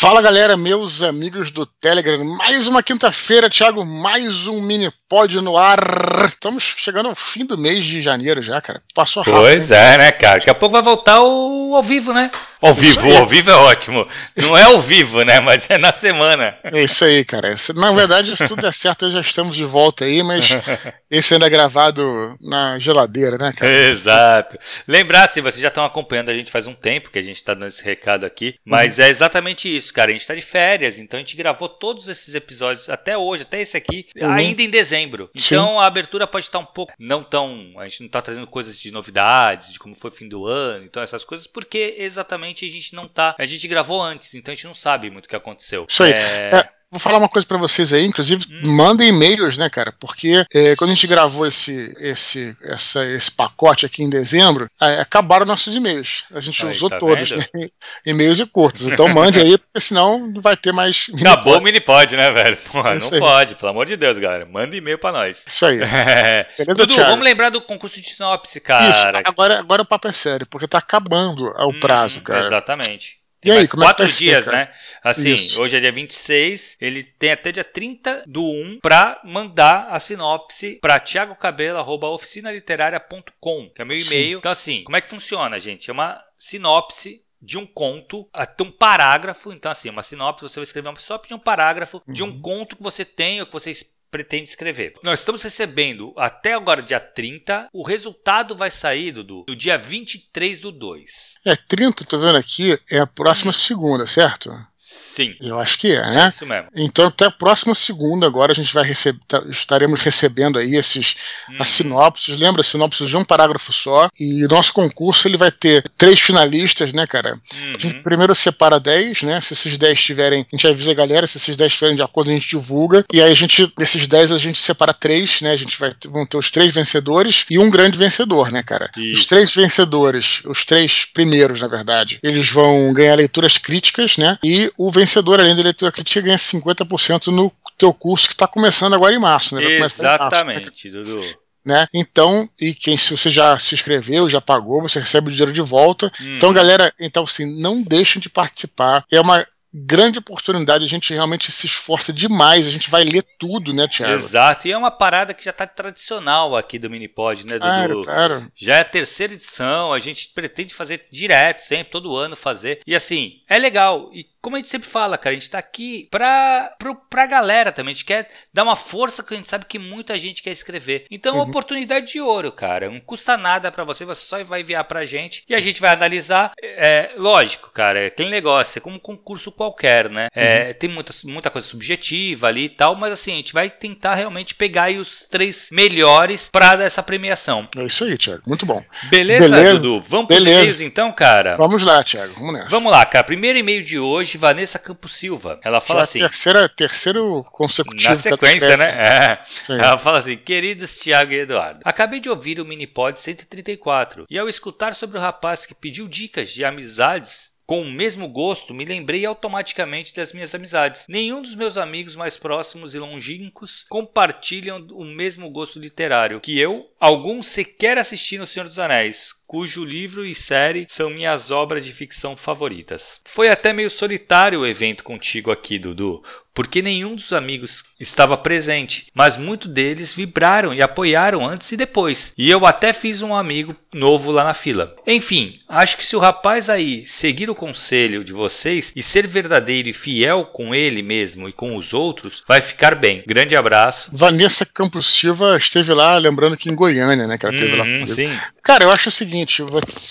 Fala 0.00 0.22
galera, 0.22 0.56
meus 0.56 1.02
amigos 1.02 1.50
do 1.50 1.66
Telegram. 1.66 2.24
Mais 2.24 2.66
uma 2.66 2.82
quinta-feira, 2.82 3.50
Thiago, 3.50 3.84
mais 3.84 4.46
um 4.46 4.58
mini 4.62 4.90
pod 5.06 5.38
no 5.42 5.58
ar. 5.58 5.78
Estamos 6.26 6.74
chegando 6.74 7.10
ao 7.10 7.14
fim 7.14 7.44
do 7.44 7.58
mês 7.58 7.84
de 7.84 8.00
janeiro 8.00 8.40
já, 8.40 8.62
cara. 8.62 8.82
Passou 8.94 9.22
rápido. 9.22 9.42
Pois 9.42 9.70
é, 9.70 9.98
né, 9.98 10.10
cara? 10.10 10.38
Daqui 10.38 10.48
a 10.48 10.54
pouco 10.54 10.72
vai 10.72 10.82
voltar 10.82 11.20
o 11.20 11.76
ao 11.76 11.82
vivo, 11.82 12.14
né? 12.14 12.30
Ao 12.60 12.74
vivo, 12.74 13.16
ao 13.16 13.26
vivo 13.26 13.50
é 13.50 13.54
ótimo. 13.54 14.06
Não 14.36 14.56
é 14.56 14.64
ao 14.64 14.80
vivo, 14.80 15.22
né? 15.22 15.40
Mas 15.40 15.68
é 15.70 15.78
na 15.78 15.92
semana. 15.92 16.58
É 16.64 16.82
isso 16.82 17.04
aí, 17.04 17.24
cara. 17.24 17.54
Na 17.74 17.92
verdade, 17.92 18.36
se 18.36 18.46
tudo 18.46 18.60
der 18.60 18.74
certo, 18.74 19.10
já 19.10 19.20
estamos 19.20 19.56
de 19.56 19.64
volta 19.64 20.04
aí, 20.04 20.22
mas 20.22 20.50
esse 21.10 21.32
ainda 21.32 21.46
é 21.46 21.50
gravado 21.50 22.36
na 22.40 22.78
geladeira, 22.78 23.38
né, 23.38 23.52
cara? 23.56 23.72
Exato. 23.72 24.58
Lembrar, 24.86 25.28
se 25.28 25.40
vocês 25.40 25.60
já 25.60 25.68
estão 25.68 25.84
acompanhando 25.84 26.30
a 26.30 26.34
gente 26.34 26.50
faz 26.50 26.66
um 26.66 26.74
tempo 26.74 27.10
que 27.10 27.18
a 27.18 27.22
gente 27.22 27.36
está 27.36 27.54
dando 27.54 27.68
esse 27.68 27.82
recado 27.82 28.26
aqui, 28.26 28.56
mas 28.64 28.98
uhum. 28.98 29.04
é 29.04 29.08
exatamente 29.08 29.74
isso, 29.74 29.92
cara. 29.92 30.10
A 30.10 30.12
gente 30.12 30.20
está 30.20 30.34
de 30.34 30.42
férias, 30.42 30.98
então 30.98 31.16
a 31.16 31.20
gente 31.20 31.36
gravou 31.36 31.68
todos 31.68 32.08
esses 32.08 32.34
episódios 32.34 32.88
até 32.90 33.16
hoje, 33.16 33.42
até 33.42 33.60
esse 33.60 33.76
aqui, 33.76 34.06
uhum. 34.16 34.32
ainda 34.32 34.62
em 34.62 34.68
dezembro. 34.68 35.30
Então 35.34 35.74
Sim. 35.74 35.78
a 35.78 35.86
abertura 35.86 36.26
pode 36.26 36.44
estar 36.44 36.58
um 36.58 36.64
pouco 36.64 36.92
não 36.98 37.22
tão. 37.22 37.72
A 37.78 37.84
gente 37.84 38.00
não 38.00 38.06
está 38.06 38.20
trazendo 38.20 38.46
coisas 38.46 38.78
de 38.78 38.90
novidades, 38.90 39.72
de 39.72 39.78
como 39.78 39.94
foi 39.94 40.10
o 40.10 40.14
fim 40.14 40.28
do 40.28 40.46
ano, 40.46 40.84
então 40.84 41.02
essas 41.02 41.24
coisas, 41.24 41.46
porque 41.46 41.96
exatamente 41.98 42.49
a 42.50 42.68
gente 42.68 42.94
não 42.94 43.04
tá. 43.04 43.34
A 43.38 43.46
gente 43.46 43.66
gravou 43.68 44.02
antes, 44.02 44.34
então 44.34 44.52
a 44.52 44.54
gente 44.54 44.66
não 44.66 44.74
sabe 44.74 45.10
muito 45.10 45.26
o 45.26 45.28
que 45.28 45.36
aconteceu. 45.36 45.86
Isso 45.88 46.02
aí. 46.02 46.12
É... 46.12 46.50
É, 46.56 46.79
Vou 46.90 46.98
falar 46.98 47.18
uma 47.18 47.28
coisa 47.28 47.46
para 47.46 47.56
vocês 47.56 47.92
aí, 47.92 48.04
inclusive, 48.04 48.44
hum. 48.50 48.74
mandem 48.74 49.10
e-mails, 49.10 49.56
né, 49.56 49.70
cara? 49.70 49.92
Porque 49.92 50.44
é, 50.52 50.74
quando 50.74 50.90
a 50.90 50.94
gente 50.94 51.06
gravou 51.06 51.46
esse, 51.46 51.94
esse, 51.98 52.56
essa, 52.64 53.06
esse 53.06 53.30
pacote 53.30 53.86
aqui 53.86 54.02
em 54.02 54.10
dezembro, 54.10 54.66
é, 54.82 55.00
acabaram 55.00 55.46
nossos 55.46 55.76
e-mails. 55.76 56.24
A 56.32 56.40
gente 56.40 56.64
aí, 56.66 56.72
usou 56.72 56.90
tá 56.90 56.98
todos, 56.98 57.30
né? 57.30 57.44
E-mails 58.04 58.40
e 58.40 58.46
curtos. 58.46 58.88
Então 58.88 59.08
mande 59.08 59.38
aí, 59.38 59.56
porque 59.56 59.80
senão 59.80 60.26
não 60.26 60.40
vai 60.40 60.56
ter 60.56 60.72
mais. 60.72 61.06
Acabou 61.20 61.58
o 61.58 61.62
minipod, 61.62 62.16
né, 62.16 62.28
velho? 62.32 62.56
Porra, 62.56 62.96
não 62.96 63.12
aí. 63.12 63.18
pode, 63.20 63.54
pelo 63.54 63.70
amor 63.70 63.86
de 63.86 63.96
Deus, 63.96 64.18
galera. 64.18 64.44
Manda 64.44 64.74
e-mail 64.74 64.98
pra 64.98 65.12
nós. 65.12 65.44
Isso 65.46 65.66
aí. 65.66 65.80
É. 65.80 66.48
Beleza, 66.58 66.86
Dudu, 66.86 66.96
vamos 66.96 67.24
lembrar 67.24 67.50
do 67.50 67.60
concurso 67.60 68.00
de 68.00 68.08
sinopse, 68.08 68.58
cara. 68.58 68.90
Isso, 68.90 69.06
agora, 69.30 69.60
agora 69.60 69.82
o 69.82 69.86
papo 69.86 70.08
é 70.08 70.12
sério, 70.12 70.46
porque 70.48 70.66
tá 70.66 70.78
acabando 70.78 71.46
o 71.46 71.68
hum, 71.68 71.78
prazo, 71.78 72.20
cara. 72.20 72.46
Exatamente. 72.46 73.19
E 73.44 73.50
aí, 73.50 73.66
como 73.66 73.82
quatro 73.82 74.04
é 74.04 74.08
que 74.08 74.18
dias, 74.18 74.46
né? 74.46 74.72
Assim, 75.02 75.30
Isso. 75.30 75.60
hoje 75.62 75.76
é 75.76 75.80
dia 75.80 75.90
26, 75.90 76.76
ele 76.80 77.02
tem 77.02 77.32
até 77.32 77.50
dia 77.50 77.64
30 77.64 78.22
do 78.26 78.42
1 78.42 78.78
para 78.82 79.18
mandar 79.24 79.88
a 79.88 79.98
sinopse 79.98 80.78
para 80.80 81.00
tiagocabelo@oficinaliteraria.com, 81.00 83.70
que 83.74 83.80
é 83.80 83.84
meu 83.84 83.98
e-mail. 83.98 84.38
Então 84.38 84.52
assim, 84.52 84.84
como 84.84 84.96
é 84.96 85.00
que 85.00 85.08
funciona, 85.08 85.58
gente? 85.58 85.88
É 85.88 85.92
uma 85.92 86.22
sinopse 86.36 87.24
de 87.42 87.56
um 87.56 87.66
conto, 87.66 88.28
até 88.32 88.62
um 88.62 88.70
parágrafo. 88.70 89.52
Então, 89.52 89.72
assim, 89.72 89.88
uma 89.88 90.02
sinopse, 90.02 90.42
você 90.42 90.56
vai 90.56 90.64
escrever 90.64 90.88
uma 90.88 90.98
sinopse 90.98 91.28
de 91.28 91.34
um 91.34 91.38
parágrafo 91.38 92.02
uhum. 92.06 92.12
de 92.12 92.22
um 92.22 92.28
uhum. 92.28 92.40
conto 92.40 92.76
que 92.76 92.82
você 92.82 93.04
tem 93.04 93.40
ou 93.40 93.46
que 93.46 93.52
você 93.52 93.72
pretende 94.10 94.48
escrever. 94.48 94.92
Nós 95.02 95.20
estamos 95.20 95.42
recebendo 95.42 96.12
até 96.16 96.54
agora, 96.54 96.82
dia 96.82 97.00
30. 97.00 97.68
O 97.72 97.82
resultado 97.82 98.56
vai 98.56 98.70
sair, 98.70 99.12
Dudu, 99.12 99.44
no 99.48 99.56
dia 99.56 99.78
23 99.78 100.58
do 100.58 100.72
2. 100.72 101.34
É, 101.46 101.56
30, 101.56 102.04
tô 102.04 102.18
vendo 102.18 102.36
aqui, 102.36 102.78
é 102.90 102.98
a 102.98 103.06
próxima 103.06 103.52
segunda, 103.52 104.06
certo? 104.06 104.50
Sim. 104.82 105.36
Eu 105.40 105.60
acho 105.60 105.78
que 105.78 105.92
é, 105.92 106.00
né? 106.00 106.24
É 106.24 106.28
isso 106.28 106.46
mesmo. 106.46 106.68
Então, 106.74 107.06
até 107.06 107.26
a 107.26 107.30
próxima 107.30 107.74
segunda, 107.74 108.26
agora 108.26 108.52
a 108.52 108.54
gente 108.54 108.72
vai 108.72 108.82
receber, 108.82 109.20
tá, 109.28 109.44
estaremos 109.50 110.00
recebendo 110.00 110.58
aí 110.58 110.74
esses 110.74 111.16
hum. 111.50 111.56
as 111.58 111.68
sinopses. 111.68 112.38
Lembra, 112.38 112.62
sinopses 112.62 113.10
de 113.10 113.16
um 113.16 113.22
parágrafo 113.22 113.74
só. 113.74 114.08
E 114.18 114.46
nosso 114.48 114.72
concurso 114.72 115.28
ele 115.28 115.36
vai 115.36 115.52
ter 115.52 115.84
três 115.98 116.18
finalistas, 116.18 116.94
né, 116.94 117.06
cara? 117.06 117.34
Uhum. 117.34 117.72
A 117.76 117.78
gente 117.78 117.96
uhum. 117.96 118.02
primeiro 118.02 118.34
separa 118.34 118.80
10, 118.80 119.22
né? 119.24 119.40
Se 119.42 119.52
esses 119.52 119.76
10 119.76 120.02
tiverem, 120.02 120.46
a 120.50 120.56
gente 120.56 120.66
avisa 120.66 120.90
a 120.90 120.94
galera, 120.94 121.26
se 121.26 121.36
esses 121.36 121.56
10 121.56 121.70
estiverem 121.70 121.96
de 121.96 122.02
acordo, 122.02 122.30
a 122.30 122.32
gente 122.32 122.48
divulga. 122.48 123.04
E 123.12 123.20
aí 123.20 123.30
a 123.30 123.34
gente, 123.34 123.70
desses 124.00 124.06
10, 124.06 124.32
a 124.32 124.38
gente 124.38 124.58
separa 124.58 124.92
três, 124.92 125.40
né? 125.40 125.52
A 125.52 125.56
gente 125.56 125.78
vai 125.78 125.92
vão 126.08 126.26
ter 126.26 126.36
os 126.36 126.50
três 126.50 126.72
vencedores 126.72 127.44
e 127.50 127.58
um 127.58 127.70
grande 127.70 127.98
vencedor, 127.98 128.50
né, 128.50 128.62
cara? 128.62 128.90
Isso. 128.96 129.20
Os 129.20 129.24
três 129.26 129.54
vencedores, 129.54 130.42
os 130.44 130.64
três 130.64 131.04
primeiros, 131.04 131.60
na 131.60 131.68
verdade, 131.68 132.18
eles 132.22 132.48
vão 132.48 132.92
ganhar 132.92 133.16
leituras 133.16 133.58
críticas, 133.58 134.16
né? 134.16 134.38
E 134.44 134.70
o 134.76 134.90
vencedor, 134.90 135.40
além 135.40 135.56
da 135.56 135.62
leitura 135.62 135.92
crítica, 135.92 136.20
ganha 136.20 136.36
50% 136.36 137.28
no 137.28 137.52
teu 137.76 137.92
curso 137.92 138.28
que 138.28 138.34
está 138.34 138.46
começando 138.46 138.94
agora 138.94 139.14
em 139.14 139.18
março, 139.18 139.54
né? 139.54 139.64
Exatamente, 139.64 140.66
março, 140.66 140.88
né? 140.88 140.90
Dudu. 140.90 141.20
Né? 141.62 141.86
Então, 141.92 142.48
e 142.58 142.74
quem 142.74 142.96
se 142.96 143.14
você 143.14 143.30
já 143.30 143.58
se 143.58 143.74
inscreveu, 143.74 144.30
já 144.30 144.40
pagou, 144.40 144.80
você 144.80 144.98
recebe 144.98 145.28
o 145.28 145.30
dinheiro 145.30 145.52
de 145.52 145.60
volta. 145.60 146.10
Hum. 146.20 146.36
Então, 146.36 146.54
galera, 146.54 146.92
então 146.98 147.24
assim, 147.24 147.60
não 147.60 147.82
deixem 147.82 148.20
de 148.20 148.30
participar. 148.30 149.04
É 149.12 149.20
uma 149.20 149.46
grande 149.72 150.18
oportunidade, 150.18 150.84
a 150.84 150.88
gente 150.88 151.12
realmente 151.12 151.50
se 151.52 151.66
esforça 151.66 152.12
demais, 152.12 152.66
a 152.66 152.70
gente 152.70 152.90
vai 152.90 153.04
ler 153.04 153.24
tudo, 153.38 153.72
né, 153.72 153.86
Thiago? 153.86 154.12
Exato, 154.12 154.66
e 154.66 154.72
é 154.72 154.76
uma 154.76 154.90
parada 154.90 155.32
que 155.32 155.44
já 155.44 155.50
está 155.50 155.66
tradicional 155.66 156.56
aqui 156.56 156.78
do 156.78 156.90
Minipod, 156.90 157.46
né, 157.46 157.58
claro, 157.58 157.94
Dudu? 157.94 158.04
Claro. 158.04 158.52
Já 158.56 158.76
é 158.76 158.80
a 158.80 158.84
terceira 158.84 159.34
edição, 159.34 159.92
a 159.92 159.98
gente 159.98 160.28
pretende 160.34 160.74
fazer 160.74 161.04
direto, 161.10 161.60
sempre, 161.60 161.92
todo 161.92 162.16
ano 162.16 162.36
fazer. 162.36 162.80
E 162.86 162.94
assim, 162.94 163.42
é 163.48 163.58
legal. 163.58 164.10
E 164.12 164.26
como 164.40 164.56
a 164.56 164.58
gente 164.58 164.68
sempre 164.68 164.88
fala, 164.88 165.18
cara, 165.18 165.34
a 165.34 165.38
gente 165.38 165.50
tá 165.50 165.58
aqui 165.58 166.08
pra, 166.10 166.74
pra, 166.78 166.94
pra 166.94 167.26
galera 167.26 167.70
também. 167.70 167.92
A 167.92 167.94
gente 167.94 168.04
quer 168.04 168.28
dar 168.52 168.62
uma 168.62 168.76
força 168.76 169.22
que 169.22 169.34
a 169.34 169.36
gente 169.36 169.48
sabe 169.48 169.66
que 169.66 169.78
muita 169.78 170.18
gente 170.18 170.42
quer 170.42 170.50
escrever. 170.50 171.06
Então, 171.10 171.36
uhum. 171.36 171.42
oportunidade 171.42 172.12
de 172.12 172.20
ouro, 172.20 172.50
cara. 172.50 172.90
Não 172.90 173.00
custa 173.00 173.36
nada 173.36 173.70
para 173.70 173.84
você, 173.84 174.04
você 174.04 174.24
só 174.24 174.42
vai 174.44 174.60
enviar 174.60 174.84
pra 174.84 175.04
gente 175.04 175.44
e 175.48 175.54
a 175.54 175.60
gente 175.60 175.80
vai 175.80 175.92
analisar. 175.92 176.52
É, 176.62 177.12
lógico, 177.16 177.70
cara, 177.70 178.00
é 178.00 178.06
aquele 178.06 178.30
negócio, 178.30 178.78
é 178.78 178.80
como 178.80 178.96
um 178.96 179.00
concurso 179.00 179.52
qualquer, 179.60 180.08
né? 180.08 180.28
É, 180.34 180.68
uhum. 180.68 180.74
Tem 180.74 180.88
muita, 180.88 181.12
muita 181.24 181.50
coisa 181.50 181.66
subjetiva 181.66 182.46
ali 182.46 182.64
e 182.64 182.68
tal, 182.70 182.96
mas 182.96 183.12
assim, 183.12 183.34
a 183.34 183.36
gente 183.36 183.52
vai 183.52 183.68
tentar 183.68 184.14
realmente 184.14 184.54
pegar 184.54 184.84
aí 184.84 184.96
os 184.96 185.26
três 185.28 185.68
melhores 185.70 186.48
pra 186.50 186.76
dar 186.76 186.84
essa 186.84 187.02
premiação. 187.02 187.68
É 187.76 187.84
isso 187.84 188.04
aí, 188.04 188.16
Thiago. 188.16 188.42
Muito 188.46 188.64
bom. 188.64 188.82
Beleza, 189.10 189.50
Beleza. 189.50 189.82
Dudu? 189.82 190.04
Vamos 190.08 190.28
pros 190.28 190.40
e-mails 190.40 190.80
então, 190.80 191.12
cara? 191.12 191.56
Vamos 191.56 191.82
lá, 191.82 192.02
Thiago. 192.02 192.32
Vamos 192.38 192.54
nessa. 192.54 192.68
Vamos 192.70 192.90
lá, 192.90 193.04
cara. 193.04 193.22
Primeiro 193.22 193.58
e-mail 193.58 193.84
de 193.84 193.98
hoje 193.98 194.38
Vanessa 194.38 194.78
Campos 194.78 195.14
Silva. 195.14 195.60
Ela 195.62 195.78
fala 195.78 196.00
Já 196.00 196.04
assim. 196.04 196.18
Terceira, 196.20 196.66
terceiro 196.66 197.44
consecutivo. 197.52 198.08
Na 198.08 198.16
sequência, 198.16 198.76
né? 198.78 198.86
É. 198.86 199.38
Ela 199.68 199.98
fala 199.98 200.20
assim: 200.20 200.38
Queridos 200.38 200.96
Tiago 200.98 201.32
e 201.32 201.40
Eduardo, 201.40 201.80
acabei 201.84 202.18
de 202.18 202.30
ouvir 202.30 202.60
o 202.60 202.64
Minipod 202.64 203.18
134 203.18 204.24
e 204.30 204.38
ao 204.38 204.48
escutar 204.48 204.94
sobre 204.94 205.18
o 205.18 205.20
rapaz 205.20 205.66
que 205.66 205.74
pediu 205.74 206.08
dicas 206.08 206.50
de 206.50 206.64
amizades 206.64 207.52
com 207.70 207.82
o 207.82 207.88
mesmo 207.88 208.26
gosto, 208.26 208.74
me 208.74 208.84
lembrei 208.84 209.24
automaticamente 209.24 210.12
das 210.12 210.32
minhas 210.32 210.52
amizades. 210.52 211.06
Nenhum 211.08 211.40
dos 211.40 211.54
meus 211.54 211.76
amigos 211.76 212.16
mais 212.16 212.36
próximos 212.36 212.96
e 212.96 212.98
longínquos 212.98 213.86
compartilham 213.88 214.88
o 214.90 215.04
mesmo 215.04 215.48
gosto 215.48 215.78
literário 215.78 216.40
que 216.40 216.58
eu. 216.58 216.90
Alguns 216.98 217.46
sequer 217.46 217.96
assistiram 217.96 218.42
O 218.42 218.46
Senhor 218.48 218.66
dos 218.66 218.80
Anéis, 218.80 219.32
cujo 219.46 219.84
livro 219.84 220.26
e 220.26 220.34
série 220.34 220.84
são 220.88 221.10
minhas 221.10 221.52
obras 221.52 221.84
de 221.84 221.92
ficção 221.92 222.36
favoritas. 222.36 223.20
Foi 223.24 223.48
até 223.48 223.72
meio 223.72 223.88
solitário 223.88 224.62
o 224.62 224.66
evento 224.66 225.04
contigo 225.04 225.52
aqui, 225.52 225.78
Dudu, 225.78 226.24
porque 226.54 226.82
nenhum 226.82 227.14
dos 227.14 227.32
amigos 227.32 227.84
estava 227.98 228.36
presente, 228.36 229.06
mas 229.14 229.36
muitos 229.36 229.70
deles 229.70 230.12
vibraram 230.12 230.74
e 230.74 230.82
apoiaram 230.82 231.48
antes 231.48 231.72
e 231.72 231.76
depois. 231.76 232.32
E 232.36 232.50
eu 232.50 232.66
até 232.66 232.92
fiz 232.92 233.22
um 233.22 233.34
amigo 233.34 233.74
novo 233.92 234.30
lá 234.30 234.44
na 234.44 234.54
fila. 234.54 234.94
Enfim, 235.06 235.58
acho 235.68 235.96
que 235.96 236.04
se 236.04 236.14
o 236.14 236.20
rapaz 236.20 236.68
aí 236.68 237.04
seguir 237.04 237.50
o 237.50 237.54
conselho 237.54 238.22
de 238.22 238.32
vocês 238.32 238.92
e 238.94 239.02
ser 239.02 239.26
verdadeiro 239.26 239.88
e 239.88 239.92
fiel 239.92 240.44
com 240.44 240.74
ele 240.74 241.02
mesmo 241.02 241.48
e 241.48 241.52
com 241.52 241.76
os 241.76 241.92
outros, 241.92 242.42
vai 242.46 242.60
ficar 242.60 242.94
bem. 242.94 243.22
Grande 243.26 243.56
abraço. 243.56 244.10
Vanessa 244.12 244.64
Campos 244.64 245.06
Silva 245.06 245.56
esteve 245.56 245.92
lá, 245.92 246.18
lembrando 246.18 246.56
que 246.56 246.70
em 246.70 246.74
Goiânia, 246.74 247.26
né, 247.26 247.36
que 247.36 247.46
ela 247.46 247.54
esteve 247.54 247.80
uhum, 247.80 248.00
lá. 248.00 248.06
Sim. 248.06 248.28
Cara, 248.62 248.84
eu 248.84 248.90
acho 248.90 249.08
o 249.08 249.12
seguinte, 249.12 249.30
seguinte, 249.30 249.64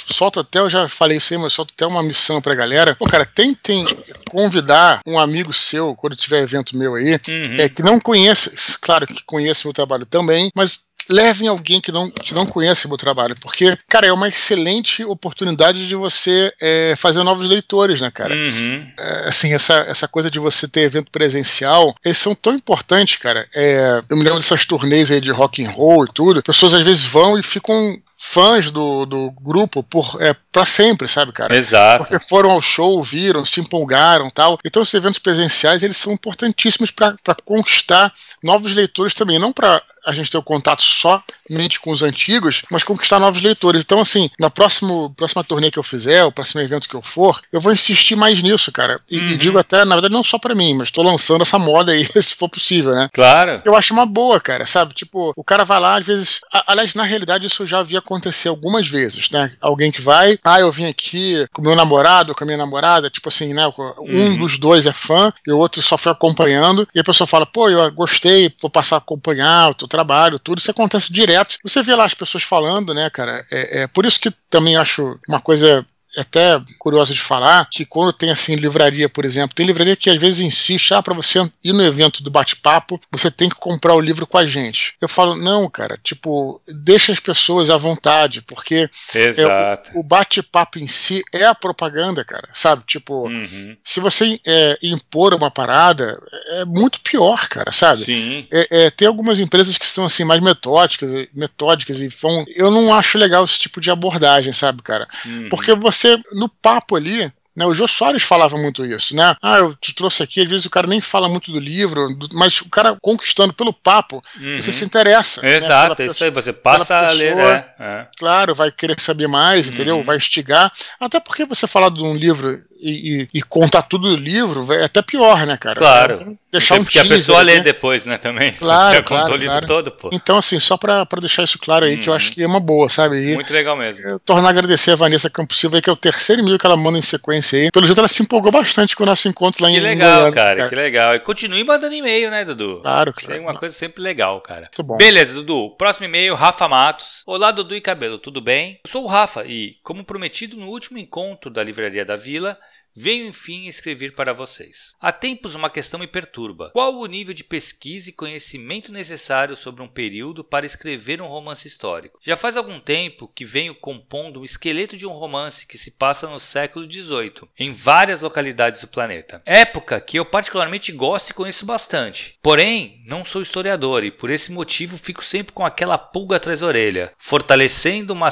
solto 0.08 0.40
até, 0.40 0.60
eu 0.60 0.70
já 0.70 0.88
falei 0.88 1.18
isso 1.18 1.34
aí, 1.34 1.40
mas 1.40 1.54
solto 1.54 1.74
até 1.76 1.86
uma 1.86 2.02
missão 2.02 2.42
pra 2.42 2.56
galera. 2.56 2.96
Pô, 2.96 3.06
cara, 3.06 3.26
tentem 3.26 3.86
convidar 4.30 5.02
um 5.06 5.20
amigo 5.20 5.54
seu, 5.54 5.96
quando 5.96 6.16
tiver 6.16 6.39
evento 6.40 6.78
meu 6.78 6.96
aí, 6.96 7.14
uhum. 7.14 7.56
é, 7.58 7.70
que 7.70 7.82
não 7.82 8.00
conheça, 8.00 8.52
claro 8.82 9.06
que 9.06 9.24
conheça 9.24 9.62
o 9.64 9.68
meu 9.68 9.74
trabalho 9.74 10.06
também, 10.06 10.52
mas 10.56 10.82
levem 11.10 11.48
alguém 11.48 11.82
que 11.82 11.92
não, 11.92 12.10
que 12.10 12.34
não 12.34 12.46
conhece 12.46 12.86
o 12.86 12.90
meu 12.90 12.98
trabalho, 12.98 13.36
porque, 13.42 13.78
cara, 13.88 14.08
é 14.08 14.14
uma 14.14 14.28
excelente 14.28 15.04
oportunidade 15.04 15.88
de 15.88 15.96
você 15.96 16.54
é, 16.62 16.94
fazer 16.96 17.24
novos 17.24 17.50
leitores, 17.50 18.00
né, 18.02 18.12
cara? 18.12 18.34
Uhum. 18.34 18.88
É, 18.98 19.28
assim, 19.28 19.54
essa, 19.54 19.74
essa 19.88 20.08
coisa 20.08 20.30
de 20.30 20.40
você 20.40 20.68
ter 20.68 20.82
evento 20.82 21.12
presencial, 21.12 21.96
eles 22.04 22.18
são 22.18 22.36
tão 22.36 22.54
importantes, 22.54 23.18
cara. 23.18 23.48
É, 23.54 24.04
eu 24.10 24.18
me 24.18 24.24
lembro 24.24 24.40
dessas 24.40 24.66
turnês 24.66 25.12
aí 25.12 25.20
de 25.20 25.32
rock 25.32 25.66
and 25.66 25.70
roll 25.70 26.06
e 26.06 26.14
tudo, 26.14 26.44
pessoas 26.44 26.74
às 26.74 26.84
vezes 26.84 27.04
vão 27.04 27.38
e 27.38 27.44
ficam 27.44 28.00
fãs 28.22 28.70
do, 28.70 29.06
do 29.06 29.32
grupo 29.32 29.82
por 29.82 30.18
é, 30.20 30.36
para 30.52 30.66
sempre, 30.66 31.08
sabe, 31.08 31.32
cara? 31.32 31.56
Exato. 31.56 32.04
Porque 32.04 32.20
foram 32.20 32.52
ao 32.52 32.62
show, 32.62 33.02
viram, 33.02 33.46
se 33.46 33.62
empolgaram 33.62 34.30
tal. 34.30 34.60
Então, 34.66 34.82
esses 34.82 34.94
eventos 34.94 35.20
presenciais, 35.20 35.82
eles 35.82 35.96
são 35.96 36.12
importantíssimos 36.12 36.92
para 36.92 37.16
conquistar 37.46 38.14
novos 38.44 38.76
leitores 38.76 39.14
também, 39.14 39.40
não 39.40 39.52
para 39.52 39.82
a 40.06 40.14
gente 40.14 40.32
ter 40.32 40.38
o 40.38 40.44
contato 40.44 40.82
somente 40.82 41.80
com 41.80 41.92
os 41.92 42.02
antigos, 42.02 42.64
mas 42.70 42.84
conquistar 42.84 43.20
novos 43.20 43.42
leitores. 43.42 43.84
Então, 43.84 44.00
assim, 44.00 44.30
na 44.40 44.50
próximo, 44.50 45.14
próxima 45.16 45.44
turnê 45.44 45.70
que 45.70 45.80
eu 45.80 45.84
fizer, 45.84 46.24
o 46.24 46.32
próximo 46.32 46.62
evento 46.62 46.88
que 46.88 46.96
eu 46.96 47.02
for, 47.02 47.40
eu 47.52 47.62
vou 47.62 47.74
insistir 47.74 48.16
mais 48.16 48.42
nisso, 48.42 48.72
cara. 48.72 49.00
E, 49.10 49.18
uhum. 49.18 49.28
e 49.28 49.38
digo 49.38 49.60
até, 49.60 49.84
na 49.86 49.96
verdade, 49.96 50.14
não 50.14 50.24
só 50.24 50.38
para 50.38 50.56
mim, 50.56 50.74
mas 50.74 50.88
estou 50.88 51.04
lançando 51.04 51.42
essa 51.42 51.60
moda 51.60 51.92
aí, 51.92 52.06
se 52.22 52.36
for 52.36 52.50
possível, 52.50 52.94
né? 52.94 53.10
Claro. 53.14 53.62
Eu 53.66 53.76
acho 53.76 53.94
uma 53.94 54.06
boa, 54.06 54.40
cara, 54.40 54.66
sabe? 54.66 54.94
Tipo, 54.94 55.34
o 55.36 55.44
cara 55.44 55.64
vai 55.64 55.80
lá, 55.80 55.98
às 55.98 56.06
vezes. 56.06 56.40
A, 56.54 56.72
aliás, 56.72 56.96
na 56.96 57.04
realidade, 57.04 57.46
isso 57.46 57.66
já 57.66 57.80
havia 57.80 58.00
acontecer 58.00 58.48
algumas 58.48 58.88
vezes, 58.88 59.30
né? 59.30 59.52
Alguém 59.62 59.92
que 59.92 60.02
vai, 60.02 60.38
ah, 60.44 60.60
eu 60.60 60.72
vim 60.72 60.86
aqui 60.86 61.46
com 61.54 61.62
meu 61.62 61.76
namorado, 61.76 62.34
com 62.34 62.44
a 62.44 62.48
minha 62.48 62.58
namorada, 62.58 63.10
tipo 63.10 63.30
assim, 63.30 63.54
né? 63.54 63.68
Um 63.68 63.94
uhum. 64.00 64.38
dos 64.38 64.58
dois 64.58 64.86
é 64.86 64.94
fã 64.94 65.32
e 65.46 65.52
o 65.52 65.58
outro 65.58 65.82
só 65.82 65.98
foi 65.98 66.12
acompanhando, 66.12 66.88
e 66.94 67.00
a 67.00 67.04
pessoa 67.04 67.28
fala, 67.28 67.46
pô, 67.46 67.70
eu 67.70 67.92
gostei, 67.92 68.29
vou 68.62 68.70
passar 68.70 68.96
a 68.96 69.00
acompanhar 69.00 69.70
o 69.70 69.74
teu 69.74 69.88
trabalho, 69.88 70.40
tudo. 70.40 70.60
Isso 70.60 70.72
acontece 70.72 71.12
direto. 71.12 71.58
Você 71.64 71.82
vê 71.82 71.96
lá 71.96 72.06
as 72.06 72.14
pessoas 72.14 72.44
falando, 72.44 72.94
né, 72.94 73.10
cara? 73.10 73.46
É, 73.52 73.82
é 73.82 73.88
por 73.88 74.06
isso 74.06 74.20
que 74.20 74.32
também 74.50 74.76
acho 74.76 75.20
uma 75.28 75.40
coisa 75.40 75.86
até 76.18 76.62
curioso 76.78 77.14
de 77.14 77.20
falar 77.20 77.68
que 77.70 77.86
quando 77.86 78.14
tem 78.14 78.32
assim 78.32 78.56
livraria, 78.56 79.08
por 79.08 79.26
exemplo, 79.26 79.56
tem 79.56 79.66
livraria 79.66 79.96
que 79.96 80.10
às 80.10 80.20
vezes 80.20 80.40
insiste, 80.40 80.94
ah, 80.94 81.04
para 81.04 81.14
você 81.14 81.40
ir 81.64 81.74
no 81.74 81.84
evento 81.84 82.24
do 82.24 82.32
bate-papo, 82.32 83.00
você 83.12 83.30
tem 83.30 83.50
que 83.50 83.56
comprar 83.56 83.96
o 83.96 84.00
livro 84.00 84.26
com 84.26 84.38
a 84.38 84.46
gente. 84.46 84.96
Eu 85.02 85.08
falo, 85.08 85.36
não, 85.36 85.70
cara, 85.70 85.98
tipo, 86.04 86.62
deixa 86.68 87.12
as 87.12 87.20
pessoas 87.20 87.70
à 87.70 87.78
vontade, 87.78 88.42
porque 88.42 88.90
é, 89.14 89.92
o, 89.94 90.00
o 90.00 90.04
bate-papo 90.04 90.80
em 90.80 90.88
si 90.88 91.22
é 91.34 91.46
a 91.46 91.56
propaganda, 91.56 92.24
cara, 92.24 92.50
sabe? 92.54 92.84
Tipo, 92.86 93.28
uhum. 93.28 93.76
se 93.84 94.00
você 94.00 94.40
é, 94.46 94.78
impor 94.82 95.34
uma 95.34 95.52
parada, 95.52 96.20
é 96.54 96.66
muito 96.66 97.02
pior, 97.02 97.48
cara, 97.48 97.72
sabe? 97.72 98.06
Sim. 98.06 98.48
É, 98.52 98.86
é, 98.86 98.90
tem 98.90 99.08
algumas 99.08 99.40
empresas 99.40 99.78
que 99.78 99.86
são 99.86 100.06
assim 100.06 100.24
mais 100.24 100.42
metódicas, 100.42 101.28
metódicas 101.34 102.02
e 102.02 102.08
vão. 102.08 102.46
Eu 102.56 102.72
não 102.72 102.94
acho 102.94 103.18
legal 103.18 103.44
esse 103.44 103.60
tipo 103.60 103.80
de 103.82 103.92
abordagem, 103.92 104.54
sabe, 104.54 104.82
cara? 104.82 105.08
Uhum. 105.26 105.50
Porque 105.50 105.74
você 105.76 105.99
você, 106.00 106.20
no 106.34 106.48
papo 106.48 106.96
ali, 106.96 107.32
né, 107.56 107.66
o 107.66 107.74
Jô 107.74 107.88
Soares 107.88 108.24
falava 108.24 108.58
muito 108.58 108.86
isso, 108.86 109.14
né? 109.14 109.36
Ah, 109.42 109.58
eu 109.58 109.74
te 109.76 109.94
trouxe 109.94 110.24
aqui, 110.24 110.42
às 110.42 110.50
vezes 110.50 110.66
o 110.66 110.70
cara 110.70 110.88
nem 110.88 111.02
fala 111.02 111.28
muito 111.28 111.52
do 111.52 111.60
livro, 111.60 112.08
mas 112.32 112.62
o 112.62 112.70
cara 112.70 112.98
conquistando 113.02 113.54
pelo 113.54 113.74
papo, 113.74 114.24
uhum. 114.40 114.62
você 114.62 114.72
se 114.72 114.86
interessa. 114.86 115.42
Né, 115.42 115.58
Exato, 115.58 116.02
né, 116.02 116.08
isso 116.08 116.24
aí, 116.24 116.32
você 116.32 116.54
passa 116.54 116.96
a 116.96 117.12
ler. 117.12 117.38
É, 117.38 117.74
é. 117.78 118.08
Claro, 118.18 118.56
vai 118.56 118.72
querer 118.72 118.98
saber 119.00 119.28
mais, 119.28 119.68
uhum. 119.68 119.74
entendeu? 119.74 120.04
Vai 120.04 120.16
instigar. 120.16 120.72
Até 120.98 121.20
porque 121.20 121.44
você 121.44 121.68
falar 121.68 121.90
de 121.90 122.02
um 122.02 122.16
livro 122.16 122.64
e, 122.82 123.22
e, 123.34 123.40
e, 123.40 123.42
contar 123.42 123.84
tudo 123.84 124.16
do 124.16 124.22
livro 124.22 124.72
é 124.72 124.86
até 124.86 125.02
pior, 125.02 125.46
né, 125.46 125.58
cara? 125.58 125.80
Claro. 125.80 126.38
Deixar 126.52 126.80
um 126.80 126.84
Porque 126.84 126.98
a 126.98 127.06
pessoa 127.06 127.42
lê 127.42 127.56
né? 127.56 127.62
depois, 127.62 128.06
né, 128.06 128.18
também. 128.18 128.54
Claro, 128.54 128.96
Já 128.96 129.04
claro, 129.04 129.24
contou 129.24 129.36
o 129.36 129.38
livro 129.38 129.52
claro. 129.52 129.68
todo, 129.68 129.92
pô. 129.92 130.10
Então, 130.14 130.38
assim, 130.38 130.58
só 130.58 130.78
pra, 130.78 131.06
pra 131.06 131.20
deixar 131.20 131.44
isso 131.44 131.60
claro 131.60 131.86
aí, 131.86 131.98
que 131.98 132.10
eu 132.10 132.14
acho 132.14 132.30
uhum. 132.30 132.34
que 132.34 132.44
é 132.44 132.48
uma 132.48 132.60
boa, 132.60 132.88
sabe? 132.88 133.32
E 133.32 133.36
Muito 133.36 133.54
legal 133.54 133.78
mesmo. 133.78 134.20
Tornar 134.20 134.48
a 134.48 134.52
agradecer 134.52 134.92
a 134.92 134.96
Vanessa 134.96 135.30
Campos 135.30 135.60
Silva 135.60 135.78
aí, 135.78 135.82
que 135.82 135.90
é 135.90 135.94
o 135.94 135.98
terceiro 135.98 136.42
e-mail 136.42 136.58
que 136.58 136.66
ela 136.66 136.78
manda 136.78 136.98
em 136.98 137.02
sequência 137.02 137.60
aí. 137.60 137.70
Pelo 137.72 137.86
jeito, 137.86 138.00
ela 138.00 138.08
se 138.08 138.24
empolgou 138.24 138.52
bastante 138.52 138.96
com 138.96 139.04
o 139.04 139.06
nosso 139.06 139.28
encontro 139.28 139.64
lá 139.64 139.70
que 139.70 139.78
em 139.78 139.82
legal, 139.82 140.22
Goiânia, 140.22 140.32
cara, 140.34 140.58
cara, 140.58 140.70
que 140.70 140.76
legal. 140.76 141.16
E 141.16 141.20
continue 141.20 141.64
mandando 141.64 141.94
e-mail, 141.94 142.32
né, 142.32 142.46
Dudu? 142.46 142.82
Claro, 142.82 143.14
claro. 143.14 143.32
Isso 143.32 143.32
é 143.32 143.40
uma 143.40 143.60
coisa 143.60 143.76
sempre 143.76 144.02
legal, 144.02 144.40
cara. 144.42 144.62
Muito 144.62 144.84
bom. 144.84 144.98
Beleza, 144.98 145.34
Dudu. 145.34 145.76
Próximo 145.78 146.06
e-mail, 146.06 146.34
Rafa 146.34 146.68
Matos. 146.68 147.24
Olá, 147.28 147.52
Dudu 147.52 147.76
e 147.76 147.82
Cabelo, 147.82 148.18
tudo 148.18 148.40
bem? 148.40 148.80
Eu 148.86 148.92
sou 148.92 149.04
o 149.04 149.08
Rafa 149.08 149.44
e, 149.46 149.76
como 149.84 150.04
prometido 150.04 150.56
no 150.56 150.68
último 150.70 150.98
encontro 150.98 151.52
da 151.52 151.64
Livraria 151.64 152.06
da 152.06 152.16
Vila, 152.16 152.58
Venho 152.96 153.28
enfim 153.28 153.68
escrever 153.68 154.14
para 154.14 154.34
vocês. 154.34 154.94
Há 155.00 155.12
tempos 155.12 155.56
uma 155.56 155.70
questão 155.70 156.00
me 156.00 156.08
perturba. 156.08 156.70
Qual 156.72 156.96
o 156.96 157.06
nível 157.06 157.34
de 157.34 157.44
pesquisa 157.44 158.10
e 158.10 158.14
conhecimento 158.14 158.92
necessário 158.92 159.56
sobre 159.56 159.82
um 159.82 159.88
período 159.88 160.44
para 160.44 160.66
escrever 160.66 161.22
um 161.22 161.28
romance 161.28 161.68
histórico? 161.68 162.20
Já 162.22 162.36
faz 162.36 162.58
algum 162.58 162.80
tempo 162.80 163.28
que 163.28 163.46
venho 163.46 163.76
compondo 163.76 164.42
o 164.42 164.46
esqueleto 164.46 164.98
de 164.98 165.06
um 165.06 165.12
romance 165.12 165.66
que 165.66 165.78
se 165.78 165.92
passa 165.92 166.28
no 166.28 166.40
século 166.40 166.90
XVIII, 166.90 167.48
em 167.58 167.72
várias 167.72 168.22
localidades 168.22 168.82
do 168.82 168.88
planeta. 168.88 169.42
Época 169.46 170.02
que 170.02 170.18
eu 170.18 170.26
particularmente 170.26 170.92
gosto 170.92 171.30
e 171.30 171.34
conheço 171.34 171.66
bastante. 171.66 172.36
Porém, 172.42 173.02
não 173.06 173.24
sou 173.26 173.42
historiador 173.42 174.04
e 174.04 174.12
por 174.12 174.30
esse 174.30 174.52
motivo 174.52 174.98
fico 174.98 175.24
sempre 175.24 175.54
com 175.54 175.66
aquela 175.66 175.98
pulga 175.98 176.36
atrás 176.36 176.60
da 176.60 176.68
orelha, 176.68 177.14
fortalecendo 177.18 178.14
uma, 178.14 178.30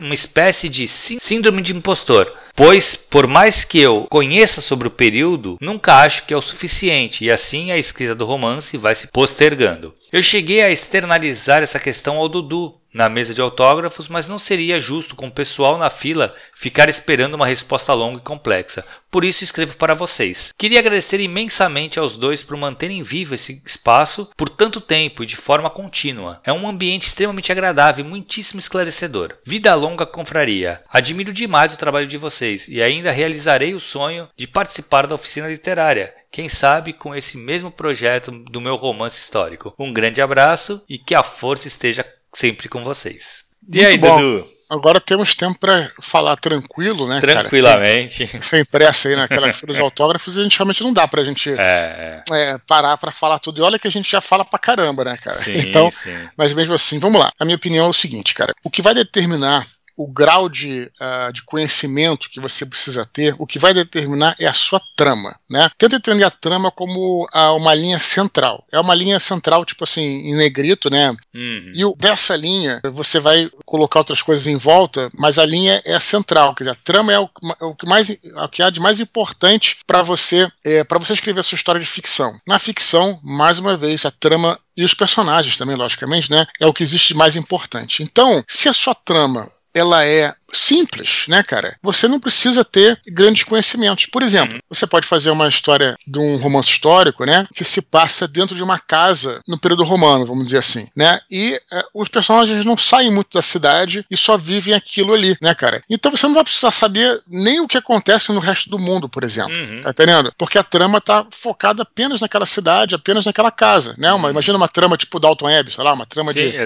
uma 0.00 0.14
espécie 0.14 0.68
de 0.68 0.86
síndrome 0.86 1.62
de 1.62 1.72
impostor. 1.72 2.36
Pois, 2.54 2.94
por 2.94 3.26
mais 3.26 3.64
que 3.64 3.78
eu 3.80 3.99
conheça 4.08 4.60
sobre 4.60 4.88
o 4.88 4.90
período, 4.90 5.56
nunca 5.60 5.96
acho 5.96 6.26
que 6.26 6.32
é 6.32 6.36
o 6.36 6.42
suficiente 6.42 7.24
e 7.24 7.30
assim 7.30 7.70
a 7.72 7.78
escrita 7.78 8.14
do 8.14 8.24
romance 8.24 8.76
vai 8.76 8.94
se 8.94 9.08
postergando. 9.08 9.94
Eu 10.12 10.22
cheguei 10.22 10.62
a 10.62 10.70
externalizar 10.70 11.62
essa 11.62 11.78
questão 11.78 12.16
ao 12.16 12.28
Dudu, 12.28 12.79
na 12.92 13.08
mesa 13.08 13.34
de 13.34 13.40
autógrafos, 13.40 14.08
mas 14.08 14.28
não 14.28 14.38
seria 14.38 14.80
justo 14.80 15.14
com 15.14 15.28
o 15.28 15.32
pessoal 15.32 15.78
na 15.78 15.90
fila 15.90 16.34
ficar 16.54 16.88
esperando 16.88 17.34
uma 17.34 17.46
resposta 17.46 17.92
longa 17.94 18.18
e 18.18 18.22
complexa. 18.22 18.84
Por 19.10 19.24
isso 19.24 19.42
escrevo 19.42 19.76
para 19.76 19.94
vocês. 19.94 20.52
Queria 20.56 20.78
agradecer 20.78 21.20
imensamente 21.20 21.98
aos 21.98 22.16
dois 22.16 22.42
por 22.42 22.56
manterem 22.56 23.02
vivo 23.02 23.34
esse 23.34 23.62
espaço 23.66 24.30
por 24.36 24.48
tanto 24.48 24.80
tempo 24.80 25.22
e 25.22 25.26
de 25.26 25.36
forma 25.36 25.68
contínua. 25.68 26.40
É 26.44 26.52
um 26.52 26.68
ambiente 26.68 27.06
extremamente 27.06 27.50
agradável 27.50 28.04
e 28.04 28.08
muitíssimo 28.08 28.60
esclarecedor. 28.60 29.36
Vida 29.44 29.74
longa 29.74 30.06
confraria. 30.06 30.82
Admiro 30.90 31.32
demais 31.32 31.72
o 31.72 31.78
trabalho 31.78 32.06
de 32.06 32.18
vocês 32.18 32.68
e 32.68 32.82
ainda 32.82 33.10
realizarei 33.10 33.74
o 33.74 33.80
sonho 33.80 34.28
de 34.36 34.46
participar 34.46 35.06
da 35.06 35.14
oficina 35.14 35.48
literária. 35.48 36.14
Quem 36.30 36.48
sabe 36.48 36.92
com 36.92 37.12
esse 37.12 37.36
mesmo 37.36 37.72
projeto 37.72 38.30
do 38.30 38.60
meu 38.60 38.76
romance 38.76 39.18
histórico. 39.18 39.74
Um 39.76 39.92
grande 39.92 40.22
abraço 40.22 40.82
e 40.88 40.96
que 40.96 41.14
a 41.14 41.24
força 41.24 41.66
esteja 41.66 42.06
sempre 42.32 42.68
com 42.68 42.82
vocês. 42.82 43.44
E 43.72 43.76
Muito 43.78 43.86
aí, 43.86 43.98
bom. 43.98 44.16
Dudu? 44.20 44.60
Agora 44.70 45.00
temos 45.00 45.34
tempo 45.34 45.58
para 45.58 45.90
falar 46.00 46.36
tranquilo, 46.36 47.08
né? 47.08 47.20
Tranquilamente. 47.20 48.24
Cara? 48.24 48.40
Sem, 48.40 48.58
sem, 48.58 48.64
pressa 48.64 49.08
aí 49.08 49.16
naquelas 49.16 49.56
filas 49.58 49.74
de 49.74 49.82
autógrafos, 49.82 50.38
a 50.38 50.44
gente 50.44 50.56
realmente 50.56 50.84
não 50.84 50.92
dá 50.92 51.08
pra 51.08 51.24
gente 51.24 51.50
é, 51.50 52.22
é. 52.30 52.52
É, 52.52 52.58
parar 52.68 52.96
para 52.96 53.10
falar 53.10 53.40
tudo. 53.40 53.60
E 53.60 53.64
olha 53.64 53.80
que 53.80 53.88
a 53.88 53.90
gente 53.90 54.08
já 54.08 54.20
fala 54.20 54.44
pra 54.44 54.60
caramba, 54.60 55.04
né, 55.04 55.16
cara? 55.16 55.38
Sim, 55.38 55.58
então, 55.58 55.90
sim. 55.90 56.14
mas 56.36 56.52
mesmo 56.52 56.72
assim, 56.72 57.00
vamos 57.00 57.20
lá. 57.20 57.32
A 57.36 57.44
minha 57.44 57.56
opinião 57.56 57.86
é 57.86 57.88
o 57.88 57.92
seguinte, 57.92 58.32
cara. 58.32 58.54
O 58.62 58.70
que 58.70 58.80
vai 58.80 58.94
determinar 58.94 59.66
o 60.00 60.06
grau 60.06 60.48
de, 60.48 60.90
uh, 60.98 61.30
de 61.30 61.42
conhecimento 61.42 62.30
que 62.30 62.40
você 62.40 62.64
precisa 62.64 63.04
ter, 63.04 63.34
o 63.38 63.46
que 63.46 63.58
vai 63.58 63.74
determinar 63.74 64.34
é 64.38 64.46
a 64.46 64.52
sua 64.54 64.80
trama, 64.96 65.36
né? 65.48 65.70
Tenta 65.76 65.96
entender 65.96 66.24
a 66.24 66.30
trama 66.30 66.70
como 66.70 67.24
uh, 67.24 67.56
uma 67.56 67.74
linha 67.74 67.98
central. 67.98 68.64
É 68.72 68.80
uma 68.80 68.94
linha 68.94 69.20
central, 69.20 69.62
tipo 69.62 69.84
assim, 69.84 70.00
em 70.00 70.34
negrito, 70.34 70.88
né? 70.88 71.10
Uhum. 71.34 71.72
E 71.74 71.96
dessa 71.98 72.34
linha, 72.34 72.80
você 72.94 73.20
vai 73.20 73.50
colocar 73.66 74.00
outras 74.00 74.22
coisas 74.22 74.46
em 74.46 74.56
volta, 74.56 75.10
mas 75.18 75.38
a 75.38 75.44
linha 75.44 75.82
é 75.84 75.94
a 75.94 76.00
central, 76.00 76.54
quer 76.54 76.64
dizer, 76.64 76.76
a 76.76 76.82
trama 76.82 77.12
é 77.12 77.18
o, 77.18 77.28
é 77.60 77.64
o 77.66 77.74
que 77.74 77.86
mais 77.86 78.08
é 78.08 78.42
o 78.42 78.48
que 78.48 78.62
há 78.62 78.70
de 78.70 78.80
mais 78.80 79.00
importante 79.00 79.76
para 79.86 80.00
você 80.00 80.50
é, 80.64 80.82
para 80.82 80.98
você 80.98 81.12
escrever 81.12 81.40
a 81.40 81.42
sua 81.42 81.56
história 81.56 81.80
de 81.80 81.86
ficção. 81.86 82.40
Na 82.48 82.58
ficção, 82.58 83.20
mais 83.22 83.58
uma 83.58 83.76
vez, 83.76 84.06
a 84.06 84.10
trama 84.10 84.58
e 84.74 84.84
os 84.84 84.94
personagens 84.94 85.58
também, 85.58 85.76
logicamente, 85.76 86.30
né? 86.30 86.46
É 86.58 86.66
o 86.66 86.72
que 86.72 86.82
existe 86.82 87.08
de 87.08 87.14
mais 87.14 87.36
importante. 87.36 88.02
Então, 88.02 88.42
se 88.48 88.66
a 88.66 88.72
sua 88.72 88.94
trama 88.94 89.46
ela 89.74 90.04
é 90.04 90.34
simples, 90.52 91.24
né, 91.28 91.42
cara? 91.42 91.76
Você 91.82 92.08
não 92.08 92.20
precisa 92.20 92.64
ter 92.64 93.00
grandes 93.08 93.44
conhecimentos. 93.44 94.06
Por 94.06 94.22
exemplo, 94.22 94.56
uhum. 94.56 94.60
você 94.68 94.86
pode 94.86 95.06
fazer 95.06 95.30
uma 95.30 95.48
história 95.48 95.96
de 96.06 96.18
um 96.18 96.36
romance 96.36 96.70
histórico, 96.70 97.24
né, 97.24 97.46
que 97.54 97.64
se 97.64 97.82
passa 97.82 98.26
dentro 98.26 98.54
de 98.54 98.62
uma 98.62 98.78
casa 98.78 99.40
no 99.46 99.58
período 99.58 99.84
romano, 99.84 100.26
vamos 100.26 100.44
dizer 100.44 100.58
assim, 100.58 100.88
né? 100.96 101.20
E 101.30 101.54
uh, 101.72 102.00
os 102.02 102.08
personagens 102.08 102.64
não 102.64 102.76
saem 102.76 103.10
muito 103.10 103.34
da 103.34 103.42
cidade 103.42 104.04
e 104.10 104.16
só 104.16 104.36
vivem 104.36 104.74
aquilo 104.74 105.12
ali, 105.12 105.36
né, 105.40 105.54
cara? 105.54 105.82
Então 105.88 106.10
você 106.10 106.26
não 106.26 106.34
vai 106.34 106.44
precisar 106.44 106.70
saber 106.70 107.20
nem 107.28 107.60
o 107.60 107.68
que 107.68 107.78
acontece 107.78 108.32
no 108.32 108.40
resto 108.40 108.70
do 108.70 108.78
mundo, 108.78 109.08
por 109.08 109.24
exemplo. 109.24 109.56
Uhum. 109.56 109.80
Tá 109.80 109.90
entendendo? 109.90 110.32
Porque 110.36 110.58
a 110.58 110.62
trama 110.62 111.00
tá 111.00 111.26
focada 111.30 111.82
apenas 111.82 112.20
naquela 112.20 112.46
cidade, 112.46 112.94
apenas 112.94 113.24
naquela 113.24 113.50
casa, 113.50 113.94
né? 113.98 114.12
Uma, 114.12 114.26
uhum. 114.26 114.32
Imagina 114.32 114.56
uma 114.56 114.68
trama 114.68 114.96
tipo 114.96 115.18
Dalton 115.18 115.46
Web, 115.46 115.72
sei 115.72 115.84
lá, 115.84 115.92
uma 115.92 116.06
trama 116.06 116.32
Sim, 116.32 116.50
de, 116.50 116.56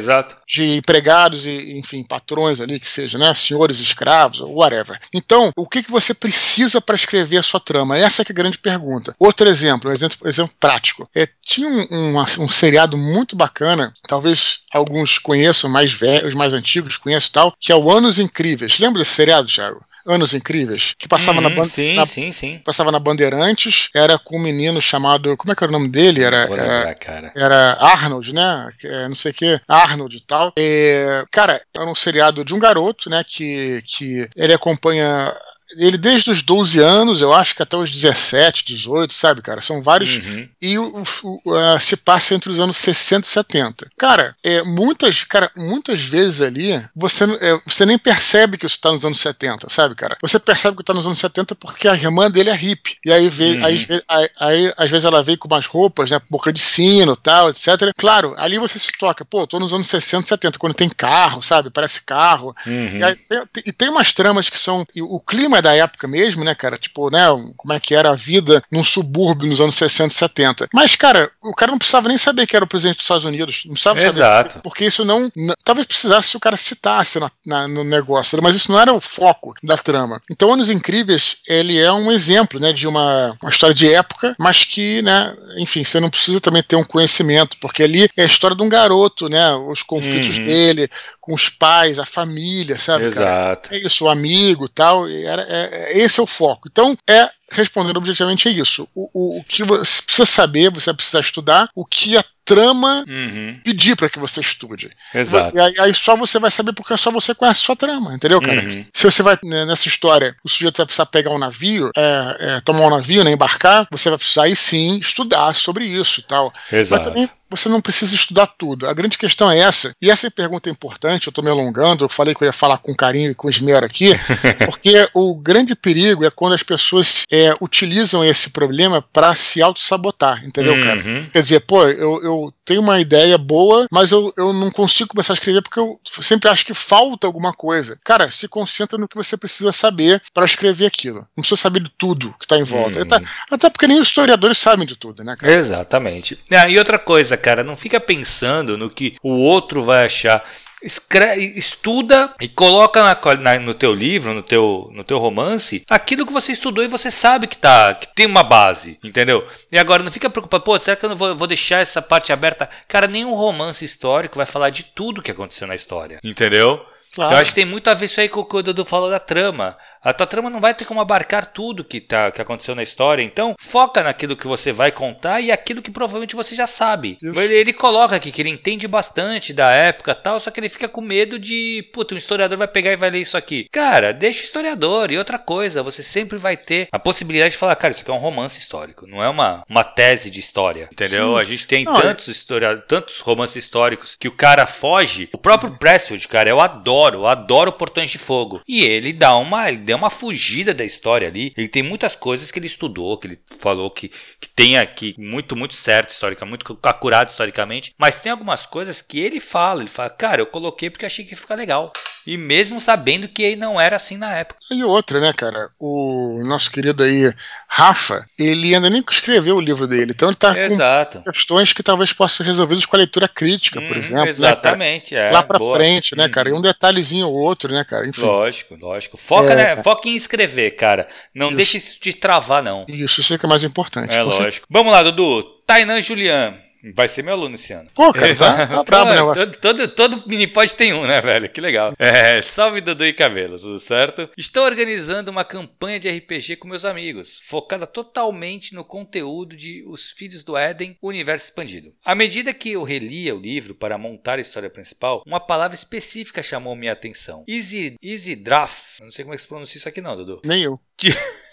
de 0.48 0.76
empregados 0.76 1.46
e, 1.46 1.78
enfim, 1.78 2.02
patrões 2.04 2.60
ali, 2.60 2.78
que 2.78 2.88
seja, 2.88 3.18
né? 3.18 3.32
Senhores 3.34 3.73
senhores 3.74 3.78
escravos, 3.80 4.40
whatever. 4.40 4.98
Então, 5.12 5.50
o 5.56 5.66
que, 5.66 5.82
que 5.82 5.90
você 5.90 6.14
precisa 6.14 6.80
para 6.80 6.94
escrever 6.94 7.38
a 7.38 7.42
sua 7.42 7.60
trama? 7.60 7.98
Essa 7.98 8.22
é, 8.22 8.24
é 8.28 8.32
a 8.32 8.34
grande 8.34 8.58
pergunta. 8.58 9.14
Outro 9.18 9.48
exemplo, 9.48 9.90
um 9.90 9.92
exemplo, 9.92 10.28
exemplo 10.28 10.54
prático. 10.58 11.08
É, 11.14 11.28
tinha 11.44 11.68
um, 11.68 11.86
um, 11.90 12.20
um 12.40 12.48
seriado 12.48 12.96
muito 12.96 13.36
bacana, 13.36 13.92
talvez 14.06 14.60
alguns 14.72 15.18
conheçam, 15.18 15.68
mais 15.70 15.92
velhos, 15.92 16.34
mais 16.34 16.52
antigos 16.52 16.96
conheçam 16.96 17.30
tal, 17.32 17.56
que 17.58 17.72
é 17.72 17.76
o 17.76 17.90
Anos 17.90 18.18
Incríveis. 18.18 18.78
Lembra 18.78 19.00
desse 19.00 19.12
seriado, 19.12 19.48
Thiago? 19.48 19.84
Anos 20.06 20.34
Incríveis? 20.34 20.94
Que 20.98 21.08
passava 21.08 21.40
uhum, 21.40 21.48
na, 21.48 21.66
sim, 21.66 21.94
na, 21.94 22.06
sim, 22.06 22.32
sim. 22.32 22.60
Passava 22.64 22.92
na 22.92 22.98
Bandeirantes, 22.98 23.88
era 23.94 24.18
com 24.18 24.36
um 24.36 24.42
menino 24.42 24.80
chamado. 24.80 25.36
Como 25.36 25.52
é 25.52 25.54
que 25.54 25.64
era 25.64 25.70
o 25.70 25.72
nome 25.72 25.88
dele? 25.88 26.22
Era, 26.22 26.46
Vou 26.46 26.56
era, 26.56 26.96
era 27.34 27.72
Arnold, 27.80 28.34
né? 28.34 28.68
É, 28.84 29.08
não 29.08 29.14
sei 29.14 29.30
o 29.30 29.34
que. 29.34 29.60
Arnold 29.68 30.16
e 30.16 30.20
tal. 30.20 30.52
É, 30.58 31.24
cara, 31.30 31.60
era 31.74 31.86
um 31.86 31.94
seriado 31.94 32.44
de 32.44 32.54
um 32.54 32.58
garoto, 32.58 33.08
né? 33.08 33.24
Que, 33.26 33.82
que 33.86 34.28
ele 34.36 34.54
acompanha 34.54 35.34
ele 35.78 35.96
desde 35.96 36.30
os 36.30 36.42
12 36.42 36.78
anos, 36.78 37.20
eu 37.20 37.32
acho 37.32 37.54
que 37.54 37.62
até 37.62 37.76
os 37.76 37.90
17, 37.90 38.64
18, 38.64 39.14
sabe, 39.14 39.42
cara? 39.42 39.60
São 39.60 39.82
vários. 39.82 40.16
Uhum. 40.16 40.48
E 40.60 40.78
o, 40.78 41.02
o, 41.22 41.52
uh, 41.52 41.80
se 41.80 41.96
passa 41.96 42.34
entre 42.34 42.50
os 42.50 42.60
anos 42.60 42.76
60 42.76 43.26
e 43.26 43.30
70. 43.30 43.90
Cara, 43.96 44.36
é, 44.42 44.62
muitas, 44.62 45.24
cara, 45.24 45.50
muitas 45.56 46.00
vezes 46.00 46.42
ali, 46.42 46.82
você, 46.94 47.24
é, 47.40 47.60
você 47.66 47.86
nem 47.86 47.98
percebe 47.98 48.58
que 48.58 48.68
você 48.68 48.76
tá 48.78 48.92
nos 48.92 49.04
anos 49.04 49.18
70, 49.18 49.68
sabe, 49.70 49.94
cara? 49.94 50.16
Você 50.20 50.38
percebe 50.38 50.76
que 50.76 50.84
tá 50.84 50.92
nos 50.92 51.06
anos 51.06 51.18
70 51.18 51.54
porque 51.54 51.88
a 51.88 51.94
irmã 51.94 52.30
dele 52.30 52.50
é 52.50 52.54
hippie. 52.54 52.96
E 53.04 53.12
aí, 53.12 53.28
veio, 53.28 53.58
uhum. 53.58 53.66
aí, 53.66 53.86
aí, 54.08 54.30
aí, 54.38 54.74
às 54.76 54.90
vezes 54.90 55.04
ela 55.04 55.22
veio 55.22 55.38
com 55.38 55.48
umas 55.48 55.66
roupas, 55.66 56.10
né? 56.10 56.20
Boca 56.28 56.52
de 56.52 56.60
sino 56.60 57.16
tal, 57.16 57.48
etc. 57.48 57.68
Claro, 57.96 58.34
ali 58.36 58.58
você 58.58 58.78
se 58.78 58.92
toca, 58.98 59.24
pô, 59.24 59.46
tô 59.46 59.58
nos 59.58 59.72
anos 59.72 59.86
60, 59.86 60.28
70, 60.28 60.58
quando 60.58 60.74
tem 60.74 60.88
carro, 60.88 61.42
sabe? 61.42 61.70
Parece 61.70 62.02
carro. 62.02 62.54
Uhum. 62.66 62.96
E, 62.96 63.02
aí, 63.02 63.16
tem, 63.16 63.62
e 63.66 63.72
tem 63.72 63.88
umas 63.88 64.12
tramas 64.12 64.50
que 64.50 64.58
são. 64.58 64.86
o 65.00 65.20
clima 65.20 65.53
da 65.62 65.74
época 65.74 66.06
mesmo, 66.06 66.44
né, 66.44 66.54
cara? 66.54 66.76
Tipo, 66.76 67.10
né, 67.10 67.26
como 67.56 67.72
é 67.72 67.80
que 67.80 67.94
era 67.94 68.10
a 68.10 68.14
vida 68.14 68.62
num 68.70 68.84
subúrbio 68.84 69.48
nos 69.48 69.60
anos 69.60 69.74
60 69.74 70.12
e 70.12 70.16
70. 70.16 70.68
Mas, 70.72 70.96
cara, 70.96 71.30
o 71.42 71.54
cara 71.54 71.70
não 71.70 71.78
precisava 71.78 72.08
nem 72.08 72.18
saber 72.18 72.46
que 72.46 72.56
era 72.56 72.64
o 72.64 72.68
presidente 72.68 72.96
dos 72.96 73.04
Estados 73.04 73.24
Unidos. 73.24 73.62
Não 73.66 73.74
precisava 73.74 74.00
Exato. 74.00 74.52
saber. 74.52 74.62
Porque 74.62 74.84
isso 74.84 75.04
não. 75.04 75.30
Talvez 75.64 75.86
precisasse 75.86 76.28
se 76.28 76.36
o 76.36 76.40
cara 76.40 76.56
citasse 76.56 77.18
na, 77.18 77.30
na, 77.46 77.68
no 77.68 77.84
negócio, 77.84 78.38
mas 78.42 78.56
isso 78.56 78.70
não 78.70 78.80
era 78.80 78.92
o 78.92 79.00
foco 79.00 79.54
da 79.62 79.76
trama. 79.76 80.20
Então, 80.30 80.52
Anos 80.52 80.70
Incríveis, 80.70 81.38
ele 81.48 81.78
é 81.78 81.92
um 81.92 82.10
exemplo, 82.10 82.60
né, 82.60 82.72
de 82.72 82.86
uma, 82.86 83.36
uma 83.40 83.50
história 83.50 83.74
de 83.74 83.92
época, 83.92 84.34
mas 84.38 84.64
que, 84.64 85.02
né, 85.02 85.34
enfim, 85.58 85.84
você 85.84 86.00
não 86.00 86.10
precisa 86.10 86.40
também 86.40 86.62
ter 86.62 86.76
um 86.76 86.84
conhecimento, 86.84 87.56
porque 87.60 87.82
ali 87.82 88.08
é 88.16 88.22
a 88.22 88.26
história 88.26 88.56
de 88.56 88.62
um 88.62 88.68
garoto, 88.68 89.28
né, 89.28 89.54
os 89.54 89.82
conflitos 89.82 90.38
uhum. 90.38 90.44
dele 90.44 90.90
com 91.24 91.32
os 91.32 91.48
pais, 91.48 91.98
a 91.98 92.04
família, 92.04 92.78
sabe? 92.78 93.06
Exato. 93.06 93.70
Cara? 93.70 93.80
É 93.82 93.86
isso, 93.86 94.04
o 94.04 94.10
amigo 94.10 94.68
tal. 94.68 95.08
Era, 95.08 95.40
é, 95.48 95.70
é, 95.72 95.98
esse 96.00 96.20
é 96.20 96.22
o 96.22 96.26
foco. 96.26 96.68
Então, 96.70 96.94
é 97.08 97.30
respondendo 97.50 97.96
objetivamente 97.96 98.46
é 98.46 98.50
isso. 98.50 98.86
O, 98.94 99.08
o, 99.14 99.38
o, 99.38 99.44
que 99.44 99.62
você 99.64 100.02
precisa 100.02 100.26
saber, 100.26 100.70
você 100.70 100.92
precisa 100.92 101.20
estudar 101.20 101.70
o 101.74 101.86
que 101.86 102.18
a 102.18 102.24
trama 102.44 103.06
uhum. 103.08 103.58
pedir 103.64 103.96
para 103.96 104.10
que 104.10 104.18
você 104.18 104.40
estude. 104.40 104.90
Exato. 105.14 105.56
E 105.56 105.60
aí, 105.60 105.74
aí, 105.78 105.94
só 105.94 106.14
você 106.14 106.38
vai 106.38 106.50
saber 106.50 106.74
porque 106.74 106.94
só 106.98 107.10
você 107.10 107.34
conhece 107.34 107.60
a 107.60 107.64
sua 107.64 107.76
trama, 107.76 108.14
entendeu, 108.14 108.38
cara? 108.42 108.60
Uhum. 108.62 108.84
Se 108.92 109.04
você 109.04 109.22
vai 109.22 109.38
né, 109.42 109.64
nessa 109.64 109.88
história, 109.88 110.36
o 110.44 110.48
sujeito 110.48 110.76
vai 110.76 110.84
precisar 110.84 111.06
pegar 111.06 111.30
um 111.30 111.38
navio, 111.38 111.90
é, 111.96 112.36
é, 112.40 112.60
tomar 112.60 112.86
um 112.86 112.90
navio, 112.90 113.24
né, 113.24 113.30
embarcar, 113.30 113.86
você 113.90 114.10
vai 114.10 114.18
precisar 114.18 114.42
aí 114.42 114.54
sim 114.54 114.98
estudar 114.98 115.54
sobre 115.54 115.86
isso 115.86 116.20
e 116.20 116.24
tal. 116.24 116.52
Exato. 116.70 117.14
Você 117.56 117.68
não 117.68 117.80
precisa 117.80 118.14
estudar 118.14 118.46
tudo. 118.46 118.88
A 118.88 118.92
grande 118.92 119.18
questão 119.18 119.50
é 119.50 119.58
essa, 119.58 119.94
e 120.00 120.10
essa 120.10 120.30
pergunta 120.30 120.68
é 120.68 120.72
importante, 120.72 121.26
eu 121.26 121.30
estou 121.30 121.44
me 121.44 121.50
alongando, 121.50 122.04
eu 122.04 122.08
falei 122.08 122.34
que 122.34 122.42
eu 122.42 122.46
ia 122.46 122.52
falar 122.52 122.78
com 122.78 122.94
carinho 122.94 123.30
e 123.30 123.34
com 123.34 123.48
esmero 123.48 123.84
aqui, 123.84 124.12
porque 124.64 125.08
o 125.14 125.34
grande 125.34 125.74
perigo 125.74 126.24
é 126.24 126.30
quando 126.30 126.54
as 126.54 126.62
pessoas 126.62 127.24
é, 127.30 127.54
utilizam 127.60 128.24
esse 128.24 128.50
problema 128.50 129.02
para 129.12 129.34
se 129.34 129.62
auto-sabotar, 129.62 130.44
entendeu, 130.44 130.74
uhum. 130.74 130.80
cara? 130.80 131.02
Quer 131.32 131.42
dizer, 131.42 131.60
pô, 131.60 131.84
eu, 131.84 132.22
eu 132.22 132.54
tenho 132.64 132.80
uma 132.80 133.00
ideia 133.00 133.36
boa, 133.36 133.86
mas 133.90 134.10
eu, 134.10 134.32
eu 134.36 134.52
não 134.52 134.70
consigo 134.70 135.10
começar 135.10 135.32
a 135.32 135.34
escrever 135.34 135.62
porque 135.62 135.78
eu 135.78 136.00
sempre 136.04 136.48
acho 136.48 136.64
que 136.64 136.74
falta 136.74 137.26
alguma 137.26 137.52
coisa. 137.52 137.98
Cara, 138.04 138.30
se 138.30 138.48
concentra 138.48 138.98
no 138.98 139.08
que 139.08 139.16
você 139.16 139.36
precisa 139.36 139.72
saber 139.72 140.22
para 140.32 140.44
escrever 140.44 140.86
aquilo. 140.86 141.26
Não 141.36 141.42
precisa 141.42 141.60
saber 141.60 141.80
de 141.80 141.90
tudo 141.96 142.34
que 142.38 142.44
está 142.44 142.56
em 142.56 142.64
volta. 142.64 142.98
Uhum. 142.98 143.04
Até, 143.04 143.24
até, 143.50 143.70
porque 143.70 143.86
nem 143.86 144.00
os 144.00 144.08
historiadores 144.08 144.58
sabem 144.58 144.86
de 144.86 144.96
tudo, 144.96 145.22
né, 145.22 145.36
cara? 145.36 145.52
Exatamente. 145.52 146.38
Ah, 146.50 146.68
e 146.68 146.78
outra 146.78 146.98
coisa, 146.98 147.36
cara, 147.36 147.62
não 147.62 147.76
fica 147.76 148.00
pensando 148.00 148.78
no 148.78 148.90
que 148.90 149.16
o 149.22 149.30
outro 149.30 149.84
vai 149.84 150.04
achar. 150.04 150.44
Escreve, 150.84 151.54
estuda 151.56 152.34
e 152.40 152.46
coloca 152.46 153.02
na, 153.02 153.36
na, 153.36 153.58
no 153.58 153.72
teu 153.74 153.94
livro, 153.94 154.34
no 154.34 154.42
teu, 154.42 154.90
no 154.92 155.02
teu 155.02 155.18
romance, 155.18 155.82
aquilo 155.88 156.26
que 156.26 156.32
você 156.32 156.52
estudou 156.52 156.84
e 156.84 156.88
você 156.88 157.10
sabe 157.10 157.46
que 157.46 157.56
tá, 157.56 157.94
que 157.94 158.06
tem 158.14 158.26
uma 158.26 158.42
base, 158.42 158.98
entendeu? 159.02 159.46
E 159.72 159.78
agora 159.78 160.02
não 160.02 160.12
fica 160.12 160.28
preocupado, 160.28 160.62
pô, 160.62 160.78
será 160.78 160.96
que 160.96 161.04
eu 161.04 161.10
não 161.10 161.16
vou, 161.16 161.34
vou 161.34 161.46
deixar 161.46 161.80
essa 161.80 162.02
parte 162.02 162.32
aberta? 162.32 162.68
Cara, 162.86 163.06
nenhum 163.06 163.34
romance 163.34 163.84
histórico 163.84 164.36
vai 164.36 164.46
falar 164.46 164.70
de 164.70 164.84
tudo 164.84 165.22
que 165.22 165.30
aconteceu 165.30 165.66
na 165.66 165.74
história, 165.74 166.20
entendeu? 166.22 166.84
Claro. 167.14 167.28
Então 167.28 167.38
eu 167.38 167.42
acho 167.42 167.50
que 167.50 167.54
tem 167.54 167.64
muito 167.64 167.88
a 167.88 167.94
ver 167.94 168.06
isso 168.06 168.20
aí 168.20 168.28
com 168.28 168.40
o 168.40 168.44
que 168.44 168.56
o 168.56 168.62
Dudu 168.62 168.84
falou 168.84 169.08
da 169.08 169.20
trama. 169.20 169.76
A 170.04 170.12
tua 170.12 170.26
trama 170.26 170.50
não 170.50 170.60
vai 170.60 170.74
ter 170.74 170.84
como 170.84 171.00
abarcar 171.00 171.46
tudo 171.46 171.82
que, 171.82 171.98
tá, 171.98 172.30
que 172.30 172.42
aconteceu 172.42 172.74
na 172.74 172.82
história. 172.82 173.22
Então, 173.22 173.54
foca 173.58 174.02
naquilo 174.02 174.36
que 174.36 174.46
você 174.46 174.70
vai 174.70 174.92
contar 174.92 175.40
e 175.40 175.50
aquilo 175.50 175.80
que 175.80 175.90
provavelmente 175.90 176.36
você 176.36 176.54
já 176.54 176.66
sabe. 176.66 177.16
Ele, 177.22 177.54
ele, 177.54 177.72
coloca 177.72 178.14
aqui 178.14 178.30
que 178.30 178.42
ele 178.42 178.50
entende 178.50 178.86
bastante 178.86 179.54
da 179.54 179.70
época 179.70 180.14
tal, 180.14 180.38
só 180.38 180.50
que 180.50 180.60
ele 180.60 180.68
fica 180.68 180.88
com 180.88 181.00
medo 181.00 181.38
de, 181.38 181.88
puta, 181.92 182.14
um 182.14 182.18
historiador 182.18 182.58
vai 182.58 182.68
pegar 182.68 182.92
e 182.92 182.96
vai 182.96 183.08
ler 183.08 183.20
isso 183.20 183.36
aqui. 183.36 183.66
Cara, 183.72 184.12
deixa 184.12 184.42
o 184.42 184.44
historiador. 184.44 185.10
E 185.10 185.16
outra 185.16 185.38
coisa, 185.38 185.82
você 185.82 186.02
sempre 186.02 186.36
vai 186.36 186.56
ter 186.56 186.88
a 186.92 186.98
possibilidade 186.98 187.52
de 187.52 187.58
falar, 187.58 187.74
cara, 187.76 187.92
isso 187.92 188.02
aqui 188.02 188.10
é 188.10 188.14
um 188.14 188.18
romance 188.18 188.58
histórico, 188.58 189.06
não 189.06 189.24
é 189.24 189.28
uma, 189.28 189.64
uma 189.66 189.84
tese 189.84 190.30
de 190.30 190.38
história. 190.38 190.88
Entendeu? 190.92 191.34
Sim. 191.34 191.40
A 191.40 191.44
gente 191.44 191.66
tem 191.66 191.84
não, 191.84 191.94
tantos, 191.94 192.28
história, 192.28 192.76
tantos 192.76 193.20
romances 193.20 193.56
históricos 193.56 194.16
que 194.20 194.28
o 194.28 194.32
cara 194.32 194.66
foge. 194.66 195.30
O 195.32 195.38
próprio 195.38 195.78
Pressfield, 195.78 196.28
cara, 196.28 196.50
eu 196.50 196.60
adoro, 196.60 197.20
eu 197.20 197.26
adoro 197.26 197.72
Portões 197.72 198.10
de 198.10 198.18
Fogo. 198.18 198.60
E 198.68 198.84
ele 198.84 199.12
dá 199.12 199.34
uma. 199.36 199.68
Ele 199.68 199.78
deu 199.94 199.98
uma 199.98 200.10
fugida 200.10 200.74
da 200.74 200.84
história 200.84 201.28
ali. 201.28 201.54
Ele 201.56 201.68
tem 201.68 201.82
muitas 201.82 202.16
coisas 202.16 202.50
que 202.50 202.58
ele 202.58 202.66
estudou, 202.66 203.16
que 203.16 203.28
ele 203.28 203.40
falou 203.60 203.90
que, 203.90 204.10
que 204.40 204.48
tem 204.48 204.76
aqui 204.76 205.14
muito, 205.16 205.54
muito 205.54 205.74
certo 205.74 206.10
historicamente, 206.10 206.64
muito 206.66 206.78
acurado 206.82 207.30
historicamente. 207.30 207.94
Mas 207.96 208.18
tem 208.18 208.32
algumas 208.32 208.66
coisas 208.66 209.00
que 209.00 209.20
ele 209.20 209.40
fala. 209.40 209.82
Ele 209.82 209.90
fala, 209.90 210.10
cara, 210.10 210.42
eu 210.42 210.46
coloquei 210.46 210.90
porque 210.90 211.06
achei 211.06 211.24
que 211.24 211.32
ia 211.32 211.36
ficar 211.36 211.54
legal. 211.54 211.92
E 212.26 212.38
mesmo 212.38 212.80
sabendo 212.80 213.28
que 213.28 213.54
não 213.54 213.78
era 213.78 213.96
assim 213.96 214.16
na 214.16 214.34
época. 214.34 214.58
E 214.70 214.82
outra, 214.82 215.20
né, 215.20 215.32
cara? 215.32 215.68
O 215.78 216.42
nosso 216.44 216.70
querido 216.70 217.02
aí, 217.02 217.30
Rafa, 217.68 218.24
ele 218.38 218.74
ainda 218.74 218.88
nem 218.88 219.04
escreveu 219.10 219.56
o 219.56 219.60
livro 219.60 219.86
dele. 219.86 220.12
Então 220.14 220.28
ele 220.28 220.36
tá 220.36 220.58
Exato. 220.58 221.18
com 221.18 221.30
questões 221.30 221.72
que 221.74 221.82
talvez 221.82 222.12
possam 222.14 222.38
ser 222.38 222.44
resolvidas 222.44 222.86
com 222.86 222.96
a 222.96 222.98
leitura 222.98 223.28
crítica, 223.28 223.80
por 223.82 223.94
hum, 223.94 223.98
exemplo. 223.98 224.24
Né, 224.24 224.30
exatamente, 224.30 225.14
né, 225.14 225.28
é. 225.28 225.32
Lá 225.32 225.42
pra 225.42 225.58
boa. 225.58 225.76
frente, 225.76 226.16
né, 226.16 226.26
cara? 226.28 226.48
E 226.48 226.52
um 226.54 226.62
detalhezinho 226.62 227.28
ou 227.28 227.34
outro, 227.34 227.70
né, 227.70 227.84
cara? 227.84 228.08
Enfim. 228.08 228.22
Lógico, 228.22 228.74
lógico. 228.74 229.16
Foca, 229.18 229.52
é, 229.52 229.56
né? 229.56 229.82
Foca 229.84 230.08
em 230.08 230.16
escrever, 230.16 230.70
cara. 230.76 231.06
Não 231.34 231.48
isso. 231.48 231.56
deixe 231.56 231.76
isso 231.76 231.98
de 232.00 232.14
travar, 232.14 232.62
não. 232.62 232.86
Isso, 232.88 233.20
isso 233.20 233.34
é 233.34 233.38
que 233.38 233.44
é 233.44 233.48
mais 233.50 233.64
importante. 233.64 234.16
É 234.16 234.22
lógico. 234.22 234.66
Vamos 234.70 234.90
lá, 234.90 235.02
Dudu. 235.02 235.42
Tainan 235.66 236.00
Julian. 236.00 236.54
Vai 236.92 237.08
ser 237.08 237.22
meu 237.22 237.34
aluno 237.34 237.54
esse 237.54 237.72
ano. 237.72 237.88
Pô, 237.94 238.12
cara, 238.12 238.34
tá, 238.34 238.66
tá 238.66 238.82
brabo 238.84 239.10
o 239.10 239.14
negócio. 239.14 239.52
Todo, 239.52 239.88
todo, 239.88 239.88
todo 239.88 240.28
minipod 240.28 240.74
tem 240.74 240.92
um, 240.92 241.06
né, 241.06 241.20
velho? 241.20 241.48
Que 241.48 241.60
legal. 241.60 241.94
É, 241.98 242.42
salve 242.42 242.80
Dudu 242.80 243.04
e 243.04 243.12
Cabelo, 243.12 243.58
tudo 243.58 243.78
certo? 243.78 244.28
Estou 244.36 244.64
organizando 244.64 245.30
uma 245.30 245.44
campanha 245.44 245.98
de 245.98 246.08
RPG 246.08 246.56
com 246.56 246.68
meus 246.68 246.84
amigos, 246.84 247.40
focada 247.46 247.86
totalmente 247.86 248.74
no 248.74 248.84
conteúdo 248.84 249.56
de 249.56 249.84
Os 249.86 250.10
Filhos 250.10 250.42
do 250.42 250.56
Éden, 250.56 250.96
Universo 251.02 251.46
Expandido. 251.46 251.94
À 252.04 252.14
medida 252.14 252.52
que 252.52 252.72
eu 252.72 252.82
relia 252.82 253.34
o 253.34 253.40
livro 253.40 253.74
para 253.74 253.96
montar 253.96 254.38
a 254.38 254.42
história 254.42 254.68
principal, 254.68 255.22
uma 255.26 255.40
palavra 255.40 255.74
específica 255.74 256.42
chamou 256.42 256.76
minha 256.76 256.92
atenção. 256.92 257.44
Easy, 257.48 257.96
Easy 258.02 258.36
Draft. 258.36 259.00
Eu 259.00 259.04
não 259.04 259.12
sei 259.12 259.24
como 259.24 259.34
é 259.34 259.36
que 259.36 259.42
se 259.42 259.48
pronuncia 259.48 259.78
isso 259.78 259.88
aqui 259.88 260.00
não, 260.00 260.16
Dudu. 260.16 260.40
Nem 260.44 260.62
eu. 260.62 260.80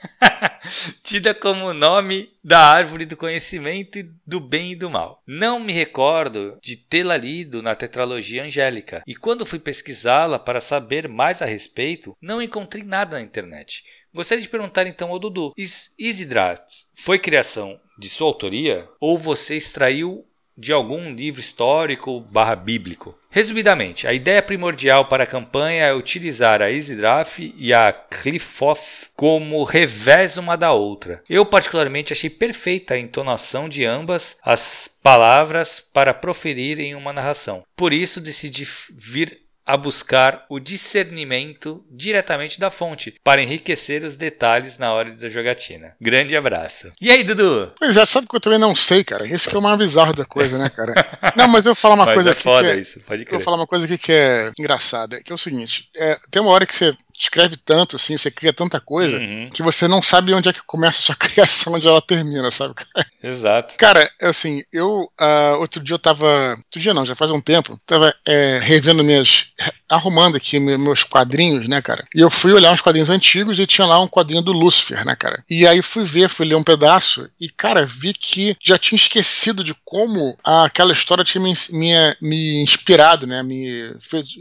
tida 1.04 1.34
como 1.34 1.74
nome 1.74 2.32
da 2.44 2.60
árvore 2.60 3.06
do 3.06 3.18
conhecimento 3.18 4.00
do 4.26 4.40
bem 4.40 4.72
e 4.72 4.76
do 4.76 4.90
mal. 4.90 5.22
Não 5.26 5.60
me 5.60 5.74
recordo 5.74 6.58
de 6.62 6.76
tê-la 6.76 7.18
lido 7.18 7.62
na 7.62 7.76
tetralogia 7.76 8.44
angélica, 8.44 9.04
e 9.06 9.16
quando 9.16 9.46
fui 9.46 9.60
pesquisá-la 9.60 10.40
para 10.40 10.62
saber 10.62 11.08
mais 11.08 11.42
a 11.42 11.46
respeito, 11.46 12.16
não 12.22 12.42
encontrei 12.42 12.84
nada 12.84 13.18
na 13.18 13.24
internet. 13.24 13.84
Gostaria 14.14 14.42
de 14.42 14.50
perguntar 14.50 14.88
então 14.88 15.10
ao 15.10 15.20
Dudu: 15.20 15.54
Isidrat 15.98 16.62
foi 16.96 17.18
criação 17.18 17.80
de 17.98 18.10
sua 18.10 18.28
autoria 18.28 18.90
ou 19.00 19.18
você 19.18 19.56
extraiu 19.56 20.26
de 20.58 20.72
algum 20.72 21.14
livro 21.14 21.40
histórico 21.40 22.20
barra 22.20 22.56
bíblico? 22.56 23.18
Resumidamente, 23.30 24.06
a 24.06 24.14
ideia 24.14 24.42
primordial 24.42 25.06
para 25.06 25.24
a 25.24 25.28
campanha 25.28 25.86
é 25.86 25.94
utilizar 25.94 26.62
a 26.62 26.70
EasyDraft 26.70 27.40
e 27.56 27.74
a 27.74 27.94
Clifoff 27.94 29.08
como 29.16 29.64
revés 29.64 30.38
uma 30.38 30.58
da 30.58 30.74
outra. 30.74 31.24
Eu 31.30 31.46
particularmente 31.46 32.12
achei 32.12 32.30
perfeita 32.30 32.94
a 32.94 33.00
entonação 33.00 33.70
de 33.70 33.86
ambas 33.86 34.38
as 34.44 34.90
palavras 35.02 35.80
para 35.80 36.14
proferir 36.14 36.80
em 36.80 36.94
uma 36.94 37.14
narração. 37.14 37.64
Por 37.76 37.94
isso 37.94 38.20
decidi 38.20 38.68
vir 38.92 39.40
a 39.66 39.78
buscar 39.78 40.46
o 40.50 40.60
discernimento 40.60 41.84
diretamente 41.90 42.60
da 42.60 42.70
fonte 42.70 43.16
para 43.24 43.42
enriquecer 43.42 44.04
os 44.04 44.16
detalhes 44.16 44.78
na 44.78 44.94
hora 44.94 45.12
da 45.12 45.30
jogatina. 45.30 45.96
Grande 46.00 46.36
abraço. 46.36 46.92
E 47.00 47.10
aí, 47.10 47.24
Dudu? 47.24 47.74
Pois 47.78 47.96
é, 47.96 48.06
sabe 48.06 48.28
que 48.28 48.36
eu 48.36 48.40
também 48.40 48.60
não 48.60 48.76
sei, 48.76 49.04
cara. 49.04 49.26
Isso 49.28 49.50
que 49.50 49.56
é 49.56 49.60
o 49.60 49.62
mais 49.62 49.78
bizarro 49.78 50.14
da 50.14 50.26
coisa, 50.26 50.58
né, 50.58 50.70
cara? 50.70 50.94
Não, 51.36 51.48
mas 51.48 51.66
eu 51.66 51.74
vou 51.74 51.76
falar 51.76 51.96
uma 51.96 52.06
mas 52.06 52.16
coisa 52.16 52.30
é 52.30 52.34
aqui. 52.34 52.42
Foda 52.42 52.72
que 52.72 52.78
é, 52.78 52.80
isso, 52.80 53.00
pode 53.02 53.26
crer. 53.26 53.34
Eu 53.34 53.40
vou 53.40 53.46
falar 53.46 53.58
uma 53.58 53.68
coisa 53.68 53.86
aqui 53.86 53.98
que 53.98 54.12
é 54.12 54.52
engraçada, 54.60 55.22
que 55.22 55.32
é 55.32 55.36
o 55.36 55.38
seguinte: 55.38 55.90
é, 55.96 56.18
tem 56.30 56.42
uma 56.42 56.52
hora 56.52 56.66
que 56.66 56.76
você 56.76 56.96
escreve 57.18 57.56
tanto, 57.58 57.96
assim, 57.96 58.18
você 58.18 58.30
cria 58.30 58.54
tanta 58.54 58.80
coisa, 58.80 59.18
uhum. 59.18 59.50
que 59.54 59.62
você 59.62 59.88
não 59.88 60.02
sabe 60.02 60.34
onde 60.34 60.50
é 60.50 60.54
que 60.54 60.64
começa 60.64 61.00
a 61.00 61.04
sua 61.04 61.16
criação, 61.18 61.74
onde 61.74 61.88
ela 61.88 62.02
termina, 62.02 62.50
sabe? 62.52 62.76
Exato. 63.24 63.76
Cara, 63.78 64.10
assim, 64.22 64.64
eu, 64.72 65.10
uh, 65.20 65.60
outro 65.60 65.84
dia 65.84 65.96
eu 65.96 66.00
tava, 66.00 66.56
outro 66.58 66.80
dia 66.80 66.94
não, 66.94 67.06
já 67.06 67.16
faz 67.16 67.32
um 67.32 67.42
tempo, 67.42 67.80
tava 67.86 68.14
é, 68.28 68.60
revendo 68.60 69.04
minhas, 69.04 69.52
arrumando 69.92 70.38
aqui 70.38 70.60
meus 70.60 71.04
quadrinhos, 71.04 71.68
né, 71.68 71.82
cara? 71.82 72.06
E 72.16 72.20
eu 72.20 72.30
fui 72.30 72.54
olhar 72.54 72.72
uns 72.72 72.82
quadrinhos 72.82 73.10
antigos 73.10 73.60
e 73.60 73.68
tinha 73.68 73.86
lá 73.86 74.00
um 74.00 74.08
quadrinho 74.08 74.42
do 74.42 74.52
Lucifer, 74.52 75.06
né, 75.06 75.16
cara? 75.16 75.44
E 75.50 75.68
aí 75.68 75.82
fui 75.82 76.04
ver, 76.04 76.30
fui 76.30 76.46
ler 76.46 76.56
um 76.56 76.64
pedaço 76.64 77.30
e, 77.40 77.50
cara, 77.50 77.86
vi 77.86 78.14
que 78.14 78.56
já 78.62 78.78
tinha 78.78 78.98
esquecido 78.98 79.64
de 79.64 79.76
como 79.86 80.38
aquela 80.44 80.94
história 80.94 81.24
tinha 81.24 81.42
me, 81.42 81.54
me, 81.72 81.92
me 82.22 82.62
inspirado, 82.62 83.28
né? 83.28 83.44
Me, 83.44 83.94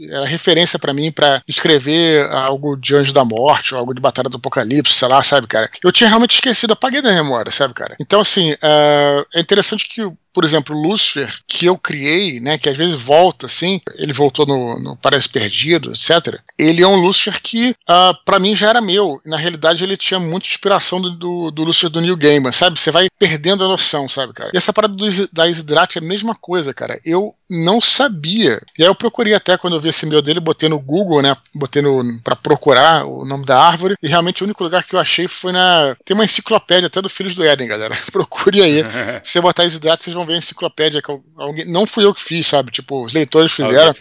era 0.09 0.25
referência 0.25 0.79
para 0.79 0.93
mim 0.93 1.11
para 1.11 1.41
escrever 1.47 2.29
algo 2.31 2.75
de 2.75 2.95
Anjo 2.95 3.13
da 3.13 3.25
Morte, 3.25 3.73
ou 3.73 3.79
algo 3.79 3.93
de 3.93 4.01
Batalha 4.01 4.29
do 4.29 4.37
Apocalipse, 4.37 4.93
sei 4.93 5.07
lá, 5.07 5.21
sabe, 5.21 5.47
cara? 5.47 5.69
Eu 5.83 5.91
tinha 5.91 6.07
realmente 6.07 6.35
esquecido, 6.35 6.73
apaguei 6.73 7.01
da 7.01 7.11
memória, 7.11 7.51
sabe, 7.51 7.73
cara? 7.73 7.95
Então, 7.99 8.21
assim, 8.21 8.51
uh, 8.53 9.25
é 9.33 9.39
interessante 9.39 9.87
que 9.87 10.01
por 10.33 10.43
exemplo, 10.43 10.75
Lucifer, 10.75 11.33
que 11.47 11.65
eu 11.65 11.77
criei, 11.77 12.39
né, 12.39 12.57
que 12.57 12.69
às 12.69 12.77
vezes 12.77 12.99
volta 12.99 13.45
assim, 13.45 13.81
ele 13.95 14.13
voltou 14.13 14.45
no, 14.45 14.79
no 14.79 14.97
Parece 14.97 15.29
Perdido, 15.29 15.91
etc. 15.91 16.39
Ele 16.57 16.81
é 16.81 16.87
um 16.87 16.95
Lucifer 16.95 17.41
que, 17.41 17.71
uh, 17.71 17.75
ah, 17.87 18.17
para 18.25 18.39
mim, 18.39 18.55
já 18.55 18.69
era 18.69 18.81
meu. 18.81 19.19
Na 19.25 19.37
realidade, 19.37 19.83
ele 19.83 19.97
tinha 19.97 20.19
muita 20.19 20.47
inspiração 20.47 21.01
do, 21.01 21.11
do, 21.11 21.51
do 21.51 21.63
Lucifer 21.63 21.89
do 21.89 22.01
New 22.01 22.15
Gamer, 22.15 22.53
sabe? 22.53 22.79
Você 22.79 22.91
vai 22.91 23.07
perdendo 23.17 23.63
a 23.63 23.67
noção, 23.67 24.07
sabe, 24.07 24.33
cara? 24.33 24.51
E 24.53 24.57
essa 24.57 24.73
parada 24.73 24.93
do, 24.93 25.05
da 25.31 25.47
Isidrat 25.47 25.95
é 25.95 25.99
a 25.99 26.03
mesma 26.03 26.35
coisa, 26.35 26.73
cara. 26.73 26.99
Eu 27.05 27.35
não 27.49 27.81
sabia. 27.81 28.61
E 28.77 28.83
aí 28.83 28.87
eu 28.89 28.95
procurei 28.95 29.33
até 29.33 29.57
quando 29.57 29.75
eu 29.75 29.79
vi 29.79 29.89
esse 29.89 30.05
meu 30.05 30.21
dele, 30.21 30.39
botei 30.39 30.69
no 30.69 30.79
Google, 30.79 31.21
né? 31.21 31.35
Botei 31.53 31.81
no, 31.81 32.19
pra 32.23 32.35
procurar 32.35 33.05
o 33.05 33.25
nome 33.25 33.45
da 33.45 33.61
árvore. 33.61 33.95
E 34.01 34.07
realmente 34.07 34.41
o 34.41 34.45
único 34.45 34.63
lugar 34.63 34.83
que 34.83 34.95
eu 34.95 34.99
achei 34.99 35.27
foi 35.27 35.51
na. 35.51 35.95
Tem 36.05 36.15
uma 36.15 36.23
enciclopédia 36.23 36.87
até 36.87 37.01
do 37.01 37.09
Filhos 37.09 37.35
do 37.35 37.43
Éden, 37.43 37.67
galera. 37.67 37.97
Procure 38.11 38.61
aí. 38.61 38.83
Se 39.23 39.33
você 39.33 39.41
botar 39.41 39.65
Isidrat, 39.65 40.01
vocês 40.01 40.15
vão 40.15 40.20
ver 40.25 40.33
a 40.33 40.37
enciclopédia 40.37 41.01
que 41.01 41.11
alguém. 41.37 41.65
Não 41.65 41.85
fui 41.85 42.05
eu 42.05 42.13
que 42.13 42.23
fiz, 42.23 42.47
sabe? 42.47 42.71
Tipo, 42.71 43.03
os 43.03 43.13
leitores 43.13 43.51
fizeram. 43.51 43.93